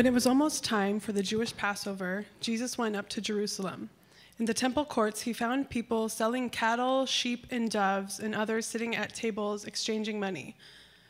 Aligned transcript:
When 0.00 0.06
it 0.06 0.14
was 0.14 0.26
almost 0.26 0.64
time 0.64 0.98
for 0.98 1.12
the 1.12 1.22
Jewish 1.22 1.54
Passover, 1.54 2.24
Jesus 2.40 2.78
went 2.78 2.96
up 2.96 3.10
to 3.10 3.20
Jerusalem. 3.20 3.90
In 4.38 4.46
the 4.46 4.54
temple 4.54 4.86
courts, 4.86 5.20
he 5.20 5.34
found 5.34 5.68
people 5.68 6.08
selling 6.08 6.48
cattle, 6.48 7.04
sheep, 7.04 7.46
and 7.50 7.70
doves, 7.70 8.18
and 8.18 8.34
others 8.34 8.64
sitting 8.64 8.96
at 8.96 9.14
tables 9.14 9.66
exchanging 9.66 10.18
money. 10.18 10.56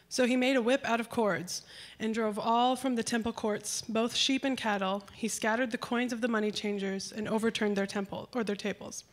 So 0.09 0.27
he 0.27 0.35
made 0.35 0.57
a 0.57 0.61
whip 0.61 0.81
out 0.85 0.99
of 0.99 1.09
cords 1.09 1.63
and 2.01 2.13
drove 2.13 2.37
all 2.37 2.75
from 2.75 2.97
the 2.97 3.05
temple 3.05 3.33
courts, 3.33 3.83
both 3.83 4.17
sheep 4.17 4.43
and 4.43 4.59
cattle. 4.59 5.05
He 5.15 5.29
scattered 5.29 5.71
the 5.71 5.79
coins 5.79 6.13
of 6.13 6.21
the 6.21 6.27
money 6.27 6.51
changers 6.51 7.13
and 7.13 7.29
overturned 7.29 7.77
their 7.77 7.87
temple 7.87 8.29
or 8.35 8.43
their 8.43 8.57
tables. 8.57 9.05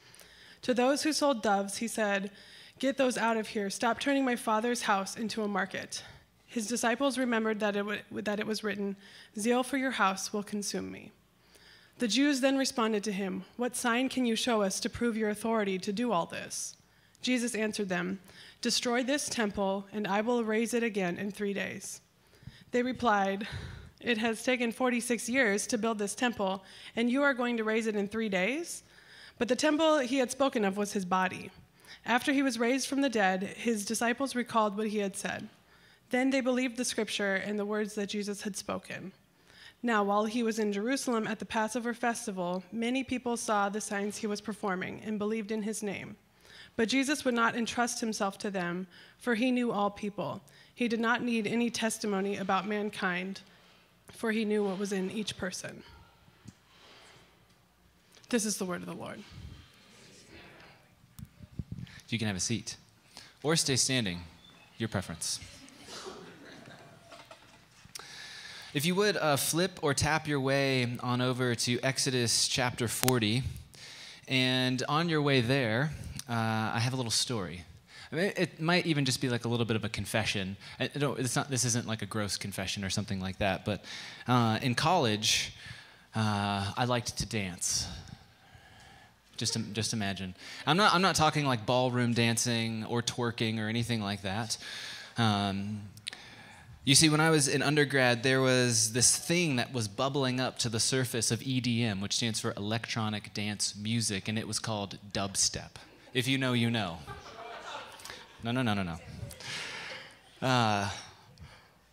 To 0.64 0.74
those 0.74 1.04
who 1.04 1.14
sold 1.14 1.44
doves, 1.44 1.78
he 1.78 1.88
said, 1.88 2.32
"Get 2.80 2.98
those 2.98 3.16
out 3.16 3.38
of 3.38 3.50
here. 3.50 3.70
Stop 3.70 4.00
turning 4.00 4.26
my 4.26 4.38
father's 4.38 4.82
house 4.82 5.16
into 5.16 5.44
a 5.44 5.48
market." 5.48 6.02
His 6.58 6.66
disciples 6.66 7.20
remembered 7.20 7.60
that 7.60 7.76
it, 7.76 7.86
that 8.26 8.40
it 8.40 8.48
was 8.48 8.64
written, 8.64 8.96
Zeal 9.38 9.62
for 9.62 9.78
your 9.78 9.92
house 9.92 10.34
will 10.34 10.42
consume 10.42 10.92
me. 10.92 11.12
The 12.00 12.08
Jews 12.08 12.42
then 12.42 12.58
responded 12.58 13.04
to 13.04 13.12
him, 13.12 13.44
What 13.58 13.76
sign 13.76 14.10
can 14.10 14.26
you 14.26 14.36
show 14.36 14.64
us 14.64 14.80
to 14.80 14.90
prove 14.90 15.16
your 15.16 15.30
authority 15.30 15.78
to 15.78 15.94
do 15.94 16.12
all 16.12 16.26
this? 16.26 16.76
Jesus 17.22 17.54
answered 17.54 17.90
them, 17.90 18.18
Destroy 18.60 19.04
this 19.04 19.30
temple, 19.30 19.86
and 19.94 20.08
I 20.08 20.22
will 20.22 20.44
raise 20.44 20.74
it 20.74 20.82
again 20.82 21.20
in 21.20 21.30
three 21.30 21.54
days. 21.54 22.02
They 22.72 22.82
replied, 22.82 23.48
It 24.02 24.18
has 24.18 24.42
taken 24.42 24.72
46 24.72 25.30
years 25.30 25.68
to 25.68 25.78
build 25.78 26.00
this 26.00 26.16
temple, 26.16 26.64
and 26.96 27.08
you 27.08 27.22
are 27.22 27.36
going 27.36 27.58
to 27.58 27.64
raise 27.64 27.86
it 27.86 27.96
in 27.96 28.08
three 28.08 28.30
days? 28.30 28.82
But 29.38 29.48
the 29.48 29.56
temple 29.56 30.00
he 30.00 30.18
had 30.18 30.32
spoken 30.32 30.66
of 30.66 30.76
was 30.76 30.94
his 30.94 31.06
body. 31.06 31.52
After 32.04 32.34
he 32.34 32.42
was 32.42 32.58
raised 32.58 32.88
from 32.88 33.02
the 33.02 33.10
dead, 33.10 33.44
his 33.44 33.86
disciples 33.86 34.34
recalled 34.34 34.76
what 34.76 34.88
he 34.88 34.98
had 34.98 35.16
said. 35.16 35.50
Then 36.10 36.30
they 36.30 36.42
believed 36.42 36.78
the 36.78 36.86
scripture 36.86 37.36
and 37.36 37.60
the 37.60 37.66
words 37.66 37.96
that 37.96 38.10
Jesus 38.10 38.42
had 38.42 38.56
spoken. 38.56 39.12
Now, 39.84 40.04
while 40.04 40.26
he 40.26 40.42
was 40.42 40.60
in 40.60 40.74
Jerusalem 40.74 41.28
at 41.28 41.40
the 41.40 41.46
Passover 41.46 41.94
festival, 41.94 42.64
many 42.72 43.04
people 43.04 43.38
saw 43.38 43.70
the 43.70 43.82
signs 43.82 44.18
he 44.18 44.28
was 44.28 44.42
performing 44.42 45.02
and 45.06 45.20
believed 45.20 45.52
in 45.52 45.62
his 45.62 45.84
name. 45.84 46.16
But 46.76 46.90
Jesus 46.90 47.26
would 47.26 47.34
not 47.34 47.56
entrust 47.56 48.00
himself 48.00 48.38
to 48.40 48.50
them, 48.50 48.88
for 49.18 49.36
he 49.36 49.52
knew 49.52 49.72
all 49.72 49.90
people. 49.90 50.42
He 50.74 50.88
did 50.88 51.00
not 51.00 51.24
need 51.24 51.48
any 51.48 51.70
testimony 51.70 52.38
about 52.38 52.68
mankind, 52.68 53.42
for 54.12 54.32
he 54.32 54.46
knew 54.46 54.64
what 54.64 54.80
was 54.80 54.92
in 54.92 55.12
each 55.12 55.38
person. 55.38 55.84
This 58.30 58.46
is 58.46 58.58
the 58.58 58.66
word 58.66 58.82
of 58.82 58.88
the 58.88 58.94
Lord. 58.94 59.20
You 62.10 62.18
can 62.18 62.28
have 62.28 62.38
a 62.38 62.42
seat 62.42 62.78
or 63.44 63.56
stay 63.56 63.76
standing, 63.76 64.20
your 64.78 64.90
preference. 64.90 65.40
If 68.78 68.86
you 68.86 68.94
would 68.94 69.18
uh, 69.18 69.38
flip 69.38 69.80
or 69.82 69.96
tap 69.96 70.28
your 70.28 70.40
way 70.40 70.88
on 71.00 71.20
over 71.20 71.56
to 71.56 71.80
Exodus 71.82 72.48
chapter 72.48 72.88
40, 72.88 73.42
and 74.28 74.84
on 74.88 75.10
your 75.10 75.20
way 75.20 75.42
there, 75.42 75.90
uh, 76.30 76.34
I 76.76 76.80
have 76.80 76.94
a 76.94 76.96
little 76.96 77.10
story. 77.10 77.64
I 78.12 78.16
mean, 78.16 78.34
it 78.38 78.62
might 78.62 78.86
even 78.86 79.04
just 79.04 79.20
be 79.20 79.30
like 79.30 79.46
a 79.46 79.48
little 79.48 79.66
bit 79.66 79.78
of 79.78 79.84
a 79.84 79.90
confession. 79.90 80.58
I 80.80 80.92
it's 80.94 81.36
not, 81.36 81.50
this 81.50 81.66
isn't 81.66 81.88
like 81.88 82.04
a 82.04 82.06
gross 82.06 82.38
confession 82.38 82.84
or 82.84 82.92
something 82.92 83.20
like 83.20 83.40
that, 83.40 83.66
but 83.66 83.84
uh, 84.28 84.60
in 84.62 84.76
college, 84.76 85.54
uh, 86.14 86.72
I 86.78 86.86
liked 86.86 87.18
to 87.18 87.26
dance. 87.26 87.88
Just, 89.38 89.58
just 89.74 89.92
imagine. 89.92 90.36
I'm 90.68 90.78
not, 90.78 90.94
I'm 90.94 91.02
not 91.02 91.16
talking 91.16 91.48
like 91.48 91.66
ballroom 91.66 92.14
dancing 92.14 92.86
or 92.86 93.02
twerking 93.02 93.58
or 93.58 93.70
anything 93.70 94.04
like 94.04 94.22
that. 94.22 94.56
Um, 95.18 95.82
you 96.88 96.96
see, 96.96 97.10
when 97.10 97.20
I 97.20 97.32
was 97.32 97.50
in 97.50 97.62
undergrad, 97.62 98.24
there 98.24 98.40
was 98.40 98.94
this 98.94 99.18
thing 99.18 99.58
that 99.58 99.74
was 99.74 99.90
bubbling 99.90 100.40
up 100.40 100.58
to 100.60 100.70
the 100.70 100.80
surface 100.80 101.32
of 101.32 101.42
EDM, 101.42 102.02
which 102.02 102.16
stands 102.16 102.40
for 102.40 102.54
electronic 102.56 103.34
dance 103.34 103.76
music, 103.76 104.30
and 104.30 104.40
it 104.40 104.48
was 104.48 104.58
called 104.58 104.98
dubstep. 105.12 105.72
If 106.14 106.30
you 106.30 106.38
know, 106.38 106.54
you 106.54 106.72
know. 106.72 107.00
No, 108.42 108.52
no, 108.54 108.62
no, 108.62 108.74
no, 108.74 108.84
no. 108.84 110.48
Uh, 110.48 110.90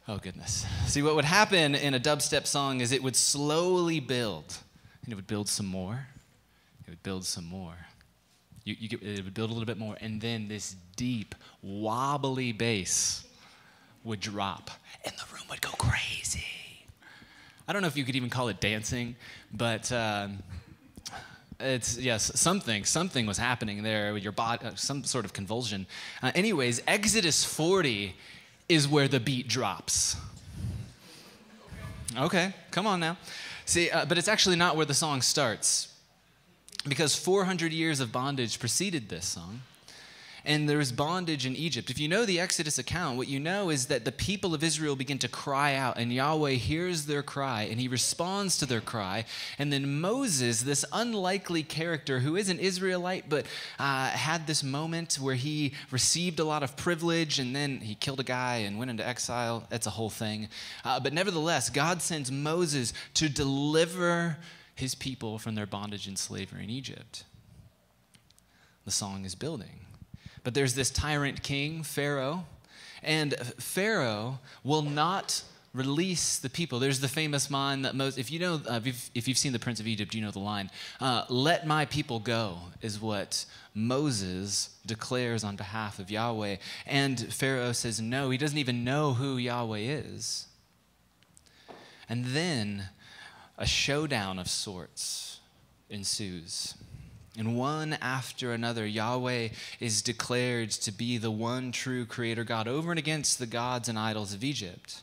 oh, 0.06 0.18
goodness. 0.18 0.64
See, 0.86 1.02
what 1.02 1.16
would 1.16 1.24
happen 1.24 1.74
in 1.74 1.94
a 1.94 2.00
dubstep 2.00 2.46
song 2.46 2.80
is 2.80 2.92
it 2.92 3.02
would 3.02 3.16
slowly 3.16 3.98
build, 3.98 4.58
and 5.02 5.12
it 5.12 5.16
would 5.16 5.26
build 5.26 5.48
some 5.48 5.66
more, 5.66 6.06
it 6.86 6.90
would 6.90 7.02
build 7.02 7.24
some 7.24 7.46
more. 7.46 7.74
You, 8.62 8.76
you 8.78 8.88
get, 8.88 9.02
it 9.02 9.24
would 9.24 9.34
build 9.34 9.50
a 9.50 9.52
little 9.52 9.66
bit 9.66 9.76
more, 9.76 9.96
and 10.00 10.20
then 10.20 10.46
this 10.46 10.76
deep, 10.94 11.34
wobbly 11.62 12.52
bass 12.52 13.24
would 14.04 14.20
drop, 14.20 14.70
and 15.04 15.14
the 15.16 15.24
room 15.32 15.42
would 15.50 15.60
go 15.62 15.70
crazy. 15.70 16.44
I 17.66 17.72
don't 17.72 17.82
know 17.82 17.88
if 17.88 17.96
you 17.96 18.04
could 18.04 18.16
even 18.16 18.28
call 18.28 18.48
it 18.48 18.60
dancing, 18.60 19.16
but 19.52 19.90
um, 19.90 20.42
it's 21.58 21.98
yes, 21.98 22.30
something, 22.38 22.84
something 22.84 23.26
was 23.26 23.38
happening 23.38 23.82
there 23.82 24.12
with 24.12 24.22
your 24.22 24.32
body, 24.32 24.66
uh, 24.66 24.74
some 24.74 25.02
sort 25.04 25.24
of 25.24 25.32
convulsion. 25.32 25.86
Uh, 26.22 26.30
anyways, 26.34 26.82
Exodus 26.86 27.44
40 27.44 28.14
is 28.68 28.86
where 28.86 29.08
the 29.08 29.20
beat 29.20 29.48
drops. 29.48 30.16
Okay, 32.16 32.52
come 32.70 32.86
on 32.86 33.00
now. 33.00 33.16
See, 33.64 33.90
uh, 33.90 34.04
but 34.04 34.18
it's 34.18 34.28
actually 34.28 34.56
not 34.56 34.76
where 34.76 34.86
the 34.86 34.94
song 34.94 35.22
starts, 35.22 35.92
because 36.86 37.16
400 37.16 37.72
years 37.72 38.00
of 38.00 38.12
bondage 38.12 38.60
preceded 38.60 39.08
this 39.08 39.24
song 39.24 39.62
and 40.44 40.68
there 40.68 40.78
was 40.78 40.92
bondage 40.92 41.46
in 41.46 41.56
Egypt. 41.56 41.88
If 41.88 41.98
you 41.98 42.08
know 42.08 42.26
the 42.26 42.38
Exodus 42.38 42.78
account, 42.78 43.16
what 43.16 43.28
you 43.28 43.40
know 43.40 43.70
is 43.70 43.86
that 43.86 44.04
the 44.04 44.12
people 44.12 44.54
of 44.54 44.62
Israel 44.62 44.94
begin 44.94 45.18
to 45.18 45.28
cry 45.28 45.74
out, 45.74 45.96
and 45.96 46.12
Yahweh 46.12 46.52
hears 46.52 47.06
their 47.06 47.22
cry, 47.22 47.62
and 47.62 47.80
he 47.80 47.88
responds 47.88 48.58
to 48.58 48.66
their 48.66 48.82
cry. 48.82 49.24
And 49.58 49.72
then 49.72 50.00
Moses, 50.00 50.62
this 50.62 50.84
unlikely 50.92 51.62
character 51.62 52.20
who 52.20 52.36
is 52.36 52.50
an 52.50 52.58
Israelite, 52.58 53.28
but 53.28 53.46
uh, 53.78 54.08
had 54.08 54.46
this 54.46 54.62
moment 54.62 55.14
where 55.14 55.34
he 55.34 55.72
received 55.90 56.38
a 56.40 56.44
lot 56.44 56.62
of 56.62 56.76
privilege, 56.76 57.38
and 57.38 57.56
then 57.56 57.78
he 57.78 57.94
killed 57.94 58.20
a 58.20 58.24
guy 58.24 58.56
and 58.56 58.78
went 58.78 58.90
into 58.90 59.06
exile. 59.06 59.64
That's 59.70 59.86
a 59.86 59.90
whole 59.90 60.10
thing. 60.10 60.48
Uh, 60.84 61.00
but 61.00 61.14
nevertheless, 61.14 61.70
God 61.70 62.02
sends 62.02 62.30
Moses 62.30 62.92
to 63.14 63.30
deliver 63.30 64.36
his 64.74 64.94
people 64.94 65.38
from 65.38 65.54
their 65.54 65.66
bondage 65.66 66.06
and 66.06 66.18
slavery 66.18 66.64
in 66.64 66.70
Egypt. 66.70 67.24
The 68.84 68.90
song 68.90 69.24
is 69.24 69.34
building. 69.34 69.83
But 70.44 70.54
there's 70.54 70.74
this 70.74 70.90
tyrant 70.90 71.42
king, 71.42 71.82
Pharaoh, 71.82 72.44
and 73.02 73.34
Pharaoh 73.58 74.38
will 74.62 74.82
not 74.82 75.42
release 75.74 76.38
the 76.38 76.48
people. 76.48 76.78
There's 76.78 77.00
the 77.00 77.08
famous 77.08 77.50
line 77.50 77.82
that 77.82 77.96
most, 77.96 78.16
if 78.16 78.30
you 78.30 78.38
know, 78.38 78.60
uh, 78.70 78.76
if, 78.76 78.86
you've, 78.86 79.10
if, 79.14 79.28
you've, 79.28 79.38
seen 79.38 79.52
The 79.52 79.58
Prince 79.58 79.80
of 79.80 79.88
Egypt, 79.88 80.14
you 80.14 80.22
know 80.22 80.30
the 80.30 80.38
line. 80.38 80.70
Uh, 81.00 81.24
Let 81.28 81.66
my 81.66 81.84
people 81.84 82.20
go 82.20 82.58
is 82.80 83.00
what 83.00 83.44
Moses 83.74 84.70
declares 84.86 85.42
on 85.42 85.56
behalf 85.56 85.98
of 85.98 86.10
Yahweh. 86.10 86.56
And 86.86 87.20
Pharaoh 87.34 87.72
says 87.72 88.00
no, 88.00 88.30
he 88.30 88.38
doesn't 88.38 88.56
even 88.56 88.84
know 88.84 89.14
who 89.14 89.36
Yahweh 89.36 89.78
is. 89.78 90.46
And 92.08 92.26
then 92.26 92.90
a 93.58 93.66
showdown 93.66 94.38
of 94.38 94.48
sorts 94.48 95.40
ensues. 95.90 96.74
And 97.36 97.56
one 97.56 97.94
after 97.94 98.52
another, 98.52 98.86
Yahweh 98.86 99.48
is 99.80 100.02
declared 100.02 100.70
to 100.70 100.92
be 100.92 101.18
the 101.18 101.32
one 101.32 101.72
true 101.72 102.06
creator 102.06 102.44
God 102.44 102.68
over 102.68 102.92
and 102.92 102.98
against 102.98 103.38
the 103.38 103.46
gods 103.46 103.88
and 103.88 103.98
idols 103.98 104.32
of 104.32 104.44
Egypt. 104.44 105.02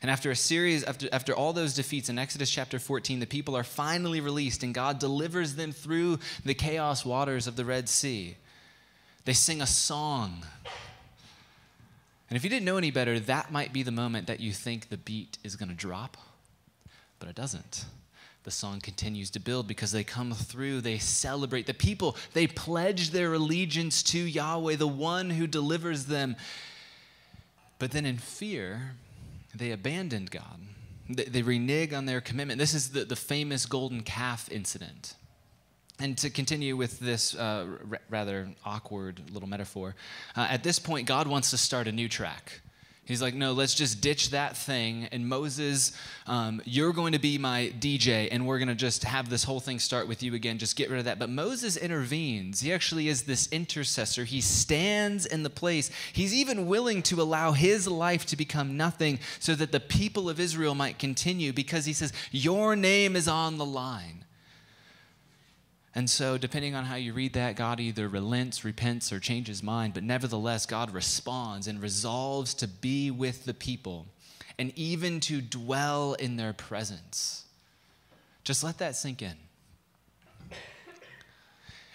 And 0.00 0.10
after 0.10 0.30
a 0.30 0.36
series, 0.36 0.82
after, 0.84 1.08
after 1.12 1.34
all 1.34 1.52
those 1.52 1.74
defeats 1.74 2.08
in 2.08 2.18
Exodus 2.18 2.50
chapter 2.50 2.78
14, 2.78 3.20
the 3.20 3.26
people 3.26 3.56
are 3.56 3.62
finally 3.62 4.20
released 4.20 4.62
and 4.62 4.74
God 4.74 4.98
delivers 4.98 5.54
them 5.54 5.70
through 5.70 6.18
the 6.44 6.54
chaos 6.54 7.04
waters 7.04 7.46
of 7.46 7.56
the 7.56 7.64
Red 7.64 7.88
Sea. 7.88 8.36
They 9.24 9.34
sing 9.34 9.60
a 9.60 9.66
song. 9.66 10.44
And 12.28 12.36
if 12.36 12.42
you 12.42 12.50
didn't 12.50 12.64
know 12.64 12.78
any 12.78 12.90
better, 12.90 13.20
that 13.20 13.52
might 13.52 13.72
be 13.72 13.82
the 13.82 13.92
moment 13.92 14.26
that 14.26 14.40
you 14.40 14.52
think 14.52 14.88
the 14.88 14.96
beat 14.96 15.36
is 15.44 15.56
going 15.56 15.68
to 15.68 15.74
drop, 15.74 16.16
but 17.20 17.28
it 17.28 17.36
doesn't 17.36 17.84
the 18.44 18.50
song 18.50 18.80
continues 18.80 19.30
to 19.30 19.40
build 19.40 19.68
because 19.68 19.92
they 19.92 20.04
come 20.04 20.32
through, 20.32 20.80
they 20.80 20.98
celebrate. 20.98 21.66
The 21.66 21.74
people, 21.74 22.16
they 22.32 22.46
pledge 22.46 23.10
their 23.10 23.34
allegiance 23.34 24.02
to 24.04 24.18
Yahweh, 24.18 24.76
the 24.76 24.88
one 24.88 25.30
who 25.30 25.46
delivers 25.46 26.06
them. 26.06 26.36
But 27.78 27.92
then 27.92 28.04
in 28.04 28.18
fear, 28.18 28.94
they 29.54 29.70
abandoned 29.70 30.30
God. 30.30 30.60
They, 31.08 31.24
they 31.24 31.42
renege 31.42 31.92
on 31.92 32.06
their 32.06 32.20
commitment. 32.20 32.58
This 32.58 32.74
is 32.74 32.90
the, 32.90 33.04
the 33.04 33.16
famous 33.16 33.66
golden 33.66 34.02
calf 34.02 34.50
incident. 34.50 35.14
And 36.00 36.18
to 36.18 36.30
continue 36.30 36.76
with 36.76 36.98
this 36.98 37.36
uh, 37.36 37.66
rather 38.10 38.48
awkward 38.64 39.20
little 39.32 39.48
metaphor, 39.48 39.94
uh, 40.34 40.48
at 40.50 40.64
this 40.64 40.80
point, 40.80 41.06
God 41.06 41.28
wants 41.28 41.50
to 41.50 41.58
start 41.58 41.86
a 41.86 41.92
new 41.92 42.08
track. 42.08 42.60
He's 43.04 43.20
like, 43.20 43.34
no, 43.34 43.52
let's 43.52 43.74
just 43.74 44.00
ditch 44.00 44.30
that 44.30 44.56
thing. 44.56 45.08
And 45.10 45.28
Moses, 45.28 45.90
um, 46.28 46.62
you're 46.64 46.92
going 46.92 47.12
to 47.14 47.18
be 47.18 47.36
my 47.36 47.72
DJ, 47.80 48.28
and 48.30 48.46
we're 48.46 48.58
going 48.58 48.68
to 48.68 48.76
just 48.76 49.02
have 49.02 49.28
this 49.28 49.42
whole 49.42 49.58
thing 49.58 49.80
start 49.80 50.06
with 50.06 50.22
you 50.22 50.34
again. 50.34 50.56
Just 50.56 50.76
get 50.76 50.88
rid 50.88 51.00
of 51.00 51.06
that. 51.06 51.18
But 51.18 51.28
Moses 51.28 51.76
intervenes. 51.76 52.60
He 52.60 52.72
actually 52.72 53.08
is 53.08 53.24
this 53.24 53.48
intercessor. 53.50 54.22
He 54.22 54.40
stands 54.40 55.26
in 55.26 55.42
the 55.42 55.50
place. 55.50 55.90
He's 56.12 56.32
even 56.32 56.68
willing 56.68 57.02
to 57.02 57.20
allow 57.20 57.50
his 57.52 57.88
life 57.88 58.24
to 58.26 58.36
become 58.36 58.76
nothing 58.76 59.18
so 59.40 59.56
that 59.56 59.72
the 59.72 59.80
people 59.80 60.30
of 60.30 60.38
Israel 60.38 60.76
might 60.76 61.00
continue 61.00 61.52
because 61.52 61.84
he 61.84 61.92
says, 61.92 62.12
Your 62.30 62.76
name 62.76 63.16
is 63.16 63.26
on 63.26 63.58
the 63.58 63.66
line. 63.66 64.21
And 65.94 66.08
so, 66.08 66.38
depending 66.38 66.74
on 66.74 66.84
how 66.84 66.94
you 66.94 67.12
read 67.12 67.34
that, 67.34 67.54
God 67.54 67.78
either 67.78 68.08
relents, 68.08 68.64
repents, 68.64 69.12
or 69.12 69.20
changes 69.20 69.62
mind, 69.62 69.92
but 69.92 70.02
nevertheless, 70.02 70.64
God 70.64 70.90
responds 70.90 71.66
and 71.66 71.82
resolves 71.82 72.54
to 72.54 72.68
be 72.68 73.10
with 73.10 73.44
the 73.44 73.52
people 73.52 74.06
and 74.58 74.72
even 74.76 75.20
to 75.20 75.42
dwell 75.42 76.14
in 76.14 76.36
their 76.36 76.54
presence. 76.54 77.44
Just 78.42 78.64
let 78.64 78.78
that 78.78 78.96
sink 78.96 79.20
in. 79.20 79.34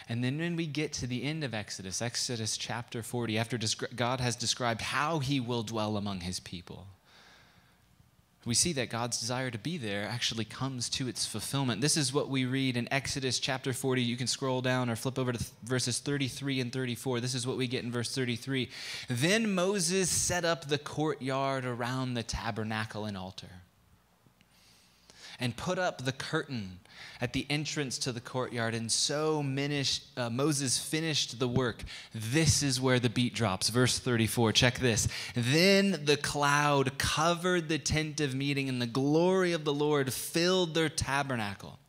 And 0.10 0.24
then 0.24 0.38
when 0.38 0.56
we 0.56 0.68
get 0.68 0.94
to 0.94 1.08
the 1.08 1.24
end 1.24 1.44
of 1.44 1.54
Exodus, 1.54 2.02
Exodus 2.02 2.56
chapter 2.56 3.04
40, 3.04 3.38
after 3.38 3.60
God 3.96 4.22
has 4.22 4.36
described 4.36 4.82
how 4.82 5.20
he 5.20 5.40
will 5.40 5.64
dwell 5.64 5.98
among 5.98 6.22
his 6.22 6.40
people, 6.40 6.88
we 8.48 8.54
see 8.54 8.74
that 8.74 8.90
God's 8.90 9.20
desire 9.20 9.52
to 9.52 9.58
be 9.58 9.78
there 9.78 10.08
actually 10.08 10.46
comes 10.46 10.90
to 10.90 11.08
its 11.08 11.26
fulfillment. 11.26 11.82
This 11.82 11.98
is 11.98 12.14
what 12.14 12.30
we 12.30 12.46
read 12.46 12.78
in 12.78 12.92
Exodus 12.92 13.40
chapter 13.40 13.74
40. 13.74 14.02
You 14.02 14.16
can 14.16 14.28
scroll 14.28 14.62
down 14.62 14.90
or 14.90 14.96
flip 14.96 15.20
over 15.20 15.34
to 15.34 15.46
verses 15.64 16.00
33 16.00 16.62
and 16.62 16.72
34. 16.72 17.20
This 17.20 17.36
is 17.36 17.46
what 17.46 17.58
we 17.58 17.68
get 17.68 17.84
in 17.84 17.92
verse 17.92 18.16
33. 18.16 18.70
Then 19.10 19.54
Moses 19.54 20.10
set 20.10 20.46
up 20.46 20.68
the 20.68 20.78
courtyard 20.78 21.66
around 21.66 22.14
the 22.14 22.24
tabernacle 22.24 23.06
and 23.06 23.18
altar 23.18 23.50
and 25.40 25.56
put 25.56 25.78
up 25.78 26.04
the 26.04 26.12
curtain 26.12 26.80
at 27.22 27.34
the 27.34 27.46
entrance 27.50 27.98
to 28.00 28.12
the 28.12 28.20
courtyard. 28.20 28.74
And 28.74 28.92
so 28.92 29.40
uh, 29.40 30.30
Moses 30.30 30.80
finished 30.80 31.40
the 31.40 31.48
work. 31.48 31.84
This 32.14 32.64
is 32.64 32.82
where 32.82 33.00
the 33.00 33.10
beat 33.10 33.34
drops. 33.34 33.70
Verse 33.70 34.00
34. 34.00 34.52
Check 34.52 34.80
this. 34.80 35.08
Then 35.36 36.02
the 36.06 36.18
cloud 36.18 36.98
covered 36.98 37.70
the 37.70 37.80
tent 37.80 38.20
of 38.20 38.36
meeting, 38.36 38.70
and 38.70 38.82
the 38.82 38.88
glory 38.88 39.54
of 39.54 39.64
the 39.64 39.74
Lord 39.74 40.14
filled 40.14 40.74
their 40.74 40.90
tabernacle. 40.90 41.80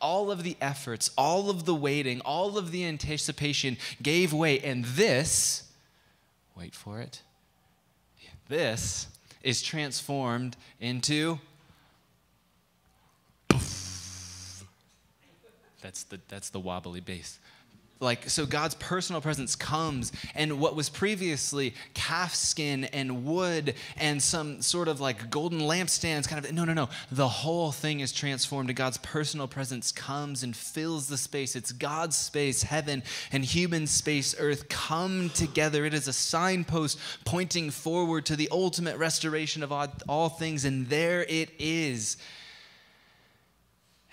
All 0.00 0.30
of 0.30 0.42
the 0.42 0.56
efforts, 0.60 1.10
all 1.16 1.50
of 1.50 1.64
the 1.64 1.74
waiting, 1.74 2.20
all 2.20 2.58
of 2.58 2.70
the 2.70 2.84
anticipation 2.84 3.76
gave 4.02 4.32
way. 4.32 4.60
And 4.60 4.84
this, 4.84 5.70
wait 6.56 6.74
for 6.74 7.00
it, 7.00 7.22
this 8.48 9.08
is 9.42 9.62
transformed 9.62 10.56
into 10.80 11.40
That's 15.86 16.02
the, 16.02 16.18
that's 16.26 16.50
the 16.50 16.58
wobbly 16.58 16.98
bass. 16.98 17.38
Like, 18.00 18.28
so 18.28 18.44
God's 18.44 18.74
personal 18.74 19.20
presence 19.20 19.54
comes, 19.54 20.10
and 20.34 20.58
what 20.58 20.74
was 20.74 20.88
previously 20.88 21.74
calf 21.94 22.34
skin 22.34 22.86
and 22.86 23.24
wood 23.24 23.76
and 23.96 24.20
some 24.20 24.62
sort 24.62 24.88
of 24.88 25.00
like 25.00 25.30
golden 25.30 25.60
lampstands, 25.60 26.28
kind 26.28 26.44
of, 26.44 26.52
no, 26.52 26.64
no, 26.64 26.74
no. 26.74 26.88
The 27.12 27.28
whole 27.28 27.70
thing 27.70 28.00
is 28.00 28.10
transformed, 28.10 28.68
and 28.68 28.76
God's 28.76 28.96
personal 28.96 29.46
presence 29.46 29.92
comes 29.92 30.42
and 30.42 30.56
fills 30.56 31.06
the 31.06 31.16
space. 31.16 31.54
It's 31.54 31.70
God's 31.70 32.16
space, 32.16 32.64
heaven 32.64 33.04
and 33.30 33.44
human 33.44 33.86
space, 33.86 34.34
earth 34.40 34.68
come 34.68 35.30
together. 35.30 35.84
It 35.84 35.94
is 35.94 36.08
a 36.08 36.12
signpost 36.12 36.98
pointing 37.24 37.70
forward 37.70 38.26
to 38.26 38.34
the 38.34 38.48
ultimate 38.50 38.96
restoration 38.96 39.62
of 39.62 39.70
all, 39.70 39.86
all 40.08 40.30
things, 40.30 40.64
and 40.64 40.88
there 40.88 41.22
it 41.28 41.50
is. 41.60 42.16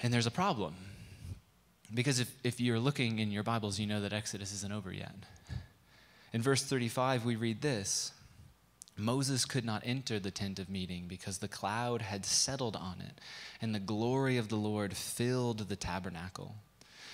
And 0.03 0.13
there's 0.13 0.27
a 0.27 0.31
problem 0.31 0.75
because 1.93 2.19
if, 2.19 2.33
if 2.43 2.59
you're 2.59 2.79
looking 2.79 3.19
in 3.19 3.31
your 3.31 3.43
Bibles, 3.43 3.79
you 3.79 3.87
know 3.87 4.01
that 4.01 4.13
Exodus 4.13 4.53
isn't 4.53 4.71
over 4.71 4.91
yet. 4.91 5.15
In 6.33 6.41
verse 6.41 6.63
35, 6.63 7.25
we 7.25 7.35
read 7.35 7.61
this 7.61 8.11
Moses 8.97 9.45
could 9.45 9.65
not 9.65 9.81
enter 9.85 10.19
the 10.19 10.31
tent 10.31 10.59
of 10.59 10.69
meeting 10.69 11.05
because 11.07 11.39
the 11.39 11.47
cloud 11.47 12.01
had 12.01 12.25
settled 12.25 12.75
on 12.75 13.01
it, 13.01 13.19
and 13.61 13.73
the 13.73 13.79
glory 13.79 14.37
of 14.37 14.49
the 14.49 14.55
Lord 14.55 14.95
filled 14.95 15.69
the 15.69 15.75
tabernacle. 15.75 16.55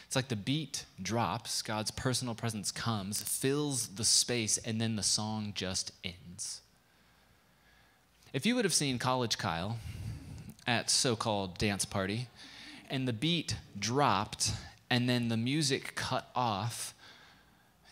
It's 0.05 0.15
like 0.15 0.29
the 0.29 0.35
beat 0.35 0.85
drops, 1.01 1.61
God's 1.61 1.91
personal 1.91 2.33
presence 2.33 2.71
comes, 2.71 3.21
fills 3.21 3.89
the 3.89 4.03
space, 4.03 4.57
and 4.57 4.81
then 4.81 4.95
the 4.95 5.03
song 5.03 5.51
just 5.55 5.91
ends. 6.03 6.61
If 8.33 8.45
you 8.45 8.55
would 8.55 8.65
have 8.65 8.73
seen 8.73 8.97
College 8.97 9.37
Kyle 9.37 9.77
at 10.65 10.89
so 10.89 11.15
called 11.15 11.57
dance 11.57 11.85
party, 11.85 12.27
and 12.89 13.07
the 13.07 13.13
beat 13.13 13.56
dropped 13.77 14.53
and 14.89 15.07
then 15.07 15.27
the 15.27 15.38
music 15.38 15.95
cut 15.95 16.30
off, 16.36 16.94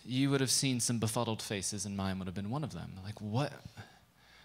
you 0.06 0.30
would 0.30 0.42
have 0.42 0.52
seen 0.52 0.80
some 0.80 1.00
befuddled 1.00 1.42
faces, 1.42 1.86
and 1.86 1.96
mine 1.96 2.18
would 2.18 2.28
have 2.28 2.36
been 2.36 2.50
one 2.50 2.64
of 2.64 2.74
them. 2.74 2.94
Like, 3.04 3.20
what? 3.22 3.52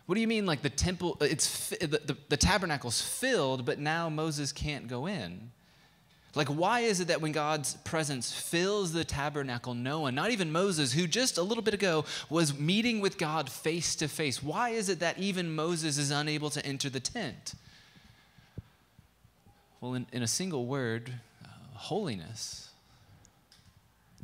What 0.07 0.17
do 0.17 0.21
you 0.21 0.27
mean, 0.27 0.45
like 0.45 0.63
the 0.63 0.71
temple, 0.71 1.17
it's, 1.21 1.69
the, 1.71 1.87
the, 1.87 2.17
the 2.29 2.37
tabernacle's 2.37 3.01
filled, 3.01 3.65
but 3.65 3.79
now 3.79 4.09
Moses 4.09 4.53
can't 4.53 4.89
go 4.89 5.07
in? 5.07 5.53
Like, 6.35 6.49
why 6.49 6.81
is 6.81 7.01
it 7.01 7.09
that 7.09 7.21
when 7.21 7.33
God's 7.33 7.75
presence 7.77 8.33
fills 8.33 8.93
the 8.93 9.05
tabernacle, 9.05 9.75
no 9.75 10.01
one, 10.01 10.15
not 10.15 10.31
even 10.31 10.51
Moses, 10.51 10.93
who 10.93 11.07
just 11.07 11.37
a 11.37 11.43
little 11.43 11.63
bit 11.63 11.75
ago 11.75 12.07
was 12.31 12.59
meeting 12.59 13.01
with 13.01 13.19
God 13.19 13.51
face 13.51 13.95
to 13.97 14.09
face, 14.09 14.43
why 14.43 14.71
is 14.71 14.89
it 14.89 15.01
that 15.01 15.19
even 15.19 15.55
Moses 15.55 15.99
is 15.99 16.11
unable 16.11 16.49
to 16.51 16.65
enter 16.65 16.89
the 16.89 17.01
tent? 17.01 17.55
Well, 19.83 19.95
in, 19.95 20.07
in 20.13 20.23
a 20.23 20.29
single 20.29 20.65
word, 20.67 21.13
uh, 21.45 21.49
holiness. 21.75 22.71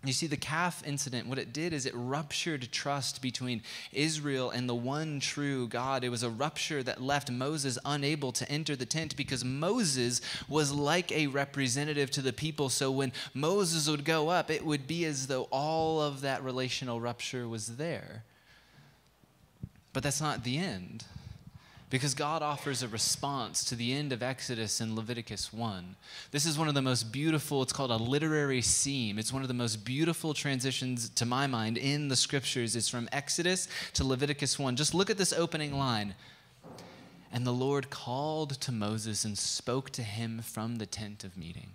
You 0.05 0.13
see, 0.13 0.29
the 0.29 0.37
calf 0.37 0.85
incident, 0.87 1.27
what 1.27 1.41
it 1.41 1.53
did 1.53 1.73
is 1.73 1.85
it 1.85 1.93
ruptured 1.97 2.71
trust 2.71 3.21
between 3.21 3.63
Israel 3.93 4.51
and 4.51 4.69
the 4.69 4.75
one 4.77 5.19
true 5.19 5.67
God. 5.67 6.05
It 6.05 6.11
was 6.11 6.23
a 6.23 6.31
rupture 6.31 6.85
that 6.85 7.03
left 7.03 7.29
Moses 7.29 7.77
unable 7.85 8.31
to 8.31 8.49
enter 8.49 8.77
the 8.77 8.87
tent 8.87 9.17
because 9.17 9.45
Moses 9.45 10.21
was 10.49 10.73
like 10.73 11.11
a 11.11 11.27
representative 11.27 12.13
to 12.13 12.23
the 12.23 12.33
people. 12.33 12.69
So 12.69 12.93
when 12.93 13.13
Moses 13.35 13.89
would 13.89 14.05
go 14.05 14.29
up, 14.29 14.53
it 14.53 14.65
would 14.65 14.87
be 14.87 15.05
as 15.07 15.27
though 15.27 15.49
all 15.51 16.01
of 16.01 16.21
that 16.21 16.45
relational 16.45 17.01
rupture 17.01 17.49
was 17.49 17.79
there. 17.79 18.23
But 19.93 20.05
that's 20.05 20.21
not 20.21 20.45
the 20.45 20.59
end 20.59 21.05
because 21.91 22.15
God 22.15 22.43
offers 22.43 22.83
a 22.83 22.89
response 22.89 23.65
to 23.65 23.75
the 23.75 23.93
end 23.93 24.13
of 24.13 24.23
Exodus 24.23 24.81
in 24.81 24.95
Leviticus 24.95 25.53
1. 25.53 25.97
This 26.31 26.45
is 26.45 26.59
one 26.59 26.69
of 26.69 26.75
the 26.75 26.83
most 26.83 27.13
beautiful, 27.13 27.63
it's 27.63 27.73
called 27.73 27.91
a 27.91 27.97
literary 27.97 28.61
seam. 28.61 29.19
It's 29.19 29.33
one 29.33 29.43
of 29.43 29.49
the 29.49 29.55
most 29.55 29.85
beautiful 29.85 30.35
transitions, 30.35 31.09
to 31.11 31.25
my 31.25 31.47
mind, 31.47 31.79
in 31.79 32.09
the 32.09 32.17
scriptures. 32.17 32.77
It's 32.77 32.91
from 32.91 33.09
Exodus 33.11 33.69
to 33.95 34.05
Leviticus 34.05 34.59
1. 34.59 34.77
Just 34.77 34.95
look 34.95 35.09
at 35.09 35.19
this 35.19 35.33
opening 35.33 35.79
line. 35.79 36.15
And 37.33 37.47
the 37.47 37.53
Lord 37.53 37.91
called 37.91 38.61
to 38.61 38.73
Moses 38.73 39.25
and 39.25 39.37
spoke 39.37 39.91
to 39.91 40.03
him 40.03 40.41
from 40.43 40.77
the 40.77 40.87
tent 40.87 41.25
of 41.25 41.37
meeting. 41.37 41.71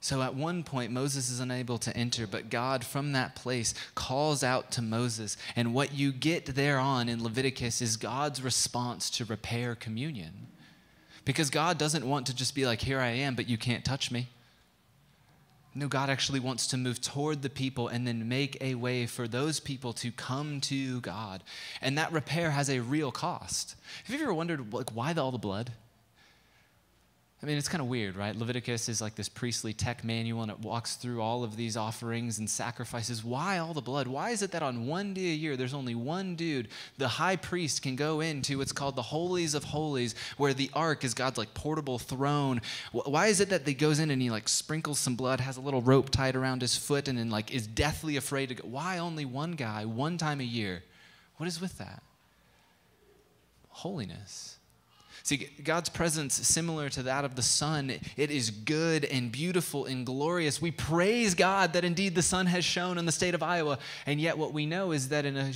So 0.00 0.22
at 0.22 0.34
one 0.34 0.62
point, 0.62 0.92
Moses 0.92 1.28
is 1.28 1.40
unable 1.40 1.76
to 1.78 1.96
enter, 1.96 2.26
but 2.26 2.50
God 2.50 2.84
from 2.84 3.12
that 3.12 3.34
place 3.34 3.74
calls 3.96 4.44
out 4.44 4.70
to 4.72 4.82
Moses. 4.82 5.36
And 5.56 5.74
what 5.74 5.92
you 5.92 6.12
get 6.12 6.46
thereon 6.46 7.08
in 7.08 7.22
Leviticus 7.22 7.82
is 7.82 7.96
God's 7.96 8.40
response 8.40 9.10
to 9.10 9.24
repair 9.24 9.74
communion. 9.74 10.46
Because 11.24 11.50
God 11.50 11.78
doesn't 11.78 12.08
want 12.08 12.26
to 12.26 12.34
just 12.34 12.54
be 12.54 12.64
like, 12.64 12.80
here 12.80 13.00
I 13.00 13.08
am, 13.08 13.34
but 13.34 13.48
you 13.48 13.58
can't 13.58 13.84
touch 13.84 14.10
me. 14.10 14.28
No, 15.74 15.88
God 15.88 16.10
actually 16.10 16.40
wants 16.40 16.66
to 16.68 16.76
move 16.76 17.00
toward 17.00 17.42
the 17.42 17.50
people 17.50 17.88
and 17.88 18.06
then 18.06 18.28
make 18.28 18.56
a 18.60 18.76
way 18.76 19.04
for 19.06 19.28
those 19.28 19.60
people 19.60 19.92
to 19.94 20.10
come 20.10 20.60
to 20.62 21.00
God. 21.00 21.42
And 21.82 21.98
that 21.98 22.12
repair 22.12 22.52
has 22.52 22.70
a 22.70 22.80
real 22.80 23.12
cost. 23.12 23.76
Have 24.04 24.16
you 24.16 24.22
ever 24.22 24.32
wondered, 24.32 24.72
like, 24.72 24.90
why 24.90 25.12
all 25.14 25.30
the 25.30 25.38
blood? 25.38 25.72
I 27.40 27.46
mean, 27.46 27.56
it's 27.56 27.68
kind 27.68 27.80
of 27.80 27.86
weird, 27.86 28.16
right? 28.16 28.34
Leviticus 28.34 28.88
is 28.88 29.00
like 29.00 29.14
this 29.14 29.28
priestly 29.28 29.72
tech 29.72 30.02
manual 30.02 30.42
and 30.42 30.50
it 30.50 30.58
walks 30.58 30.96
through 30.96 31.22
all 31.22 31.44
of 31.44 31.54
these 31.54 31.76
offerings 31.76 32.40
and 32.40 32.50
sacrifices. 32.50 33.22
Why 33.22 33.58
all 33.58 33.72
the 33.74 33.80
blood? 33.80 34.08
Why 34.08 34.30
is 34.30 34.42
it 34.42 34.50
that 34.50 34.62
on 34.64 34.88
one 34.88 35.14
day 35.14 35.30
a 35.30 35.34
year 35.34 35.56
there's 35.56 35.72
only 35.72 35.94
one 35.94 36.34
dude, 36.34 36.66
the 36.96 37.06
high 37.06 37.36
priest, 37.36 37.80
can 37.82 37.94
go 37.94 38.18
into 38.20 38.58
what's 38.58 38.72
called 38.72 38.96
the 38.96 39.02
Holies 39.02 39.54
of 39.54 39.62
Holies, 39.62 40.16
where 40.36 40.52
the 40.52 40.68
ark 40.74 41.04
is 41.04 41.14
God's 41.14 41.38
like 41.38 41.54
portable 41.54 42.00
throne? 42.00 42.60
Why 42.90 43.28
is 43.28 43.40
it 43.40 43.50
that 43.50 43.64
he 43.68 43.74
goes 43.74 44.00
in 44.00 44.10
and 44.10 44.20
he 44.20 44.30
like 44.30 44.48
sprinkles 44.48 44.98
some 44.98 45.14
blood, 45.14 45.38
has 45.38 45.56
a 45.56 45.60
little 45.60 45.80
rope 45.80 46.10
tied 46.10 46.34
around 46.34 46.62
his 46.62 46.76
foot, 46.76 47.06
and 47.06 47.16
then 47.16 47.30
like 47.30 47.54
is 47.54 47.68
deathly 47.68 48.16
afraid 48.16 48.48
to 48.48 48.56
go? 48.56 48.66
Why 48.66 48.98
only 48.98 49.24
one 49.24 49.52
guy, 49.52 49.84
one 49.84 50.18
time 50.18 50.40
a 50.40 50.44
year? 50.44 50.82
What 51.36 51.46
is 51.46 51.60
with 51.60 51.78
that? 51.78 52.02
Holiness. 53.68 54.57
See, 55.22 55.48
God's 55.62 55.88
presence, 55.88 56.34
similar 56.34 56.88
to 56.90 57.02
that 57.04 57.24
of 57.24 57.34
the 57.34 57.42
sun, 57.42 57.90
it 58.16 58.30
is 58.30 58.50
good 58.50 59.04
and 59.04 59.30
beautiful 59.30 59.84
and 59.84 60.06
glorious. 60.06 60.62
We 60.62 60.70
praise 60.70 61.34
God 61.34 61.72
that 61.72 61.84
indeed 61.84 62.14
the 62.14 62.22
sun 62.22 62.46
has 62.46 62.64
shone 62.64 62.98
in 62.98 63.06
the 63.06 63.12
state 63.12 63.34
of 63.34 63.42
Iowa. 63.42 63.78
And 64.06 64.20
yet, 64.20 64.38
what 64.38 64.52
we 64.52 64.66
know 64.66 64.92
is 64.92 65.08
that 65.08 65.24
in 65.24 65.36
a 65.36 65.52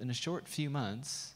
in 0.00 0.10
a 0.10 0.14
short 0.14 0.48
few 0.48 0.70
months, 0.70 1.34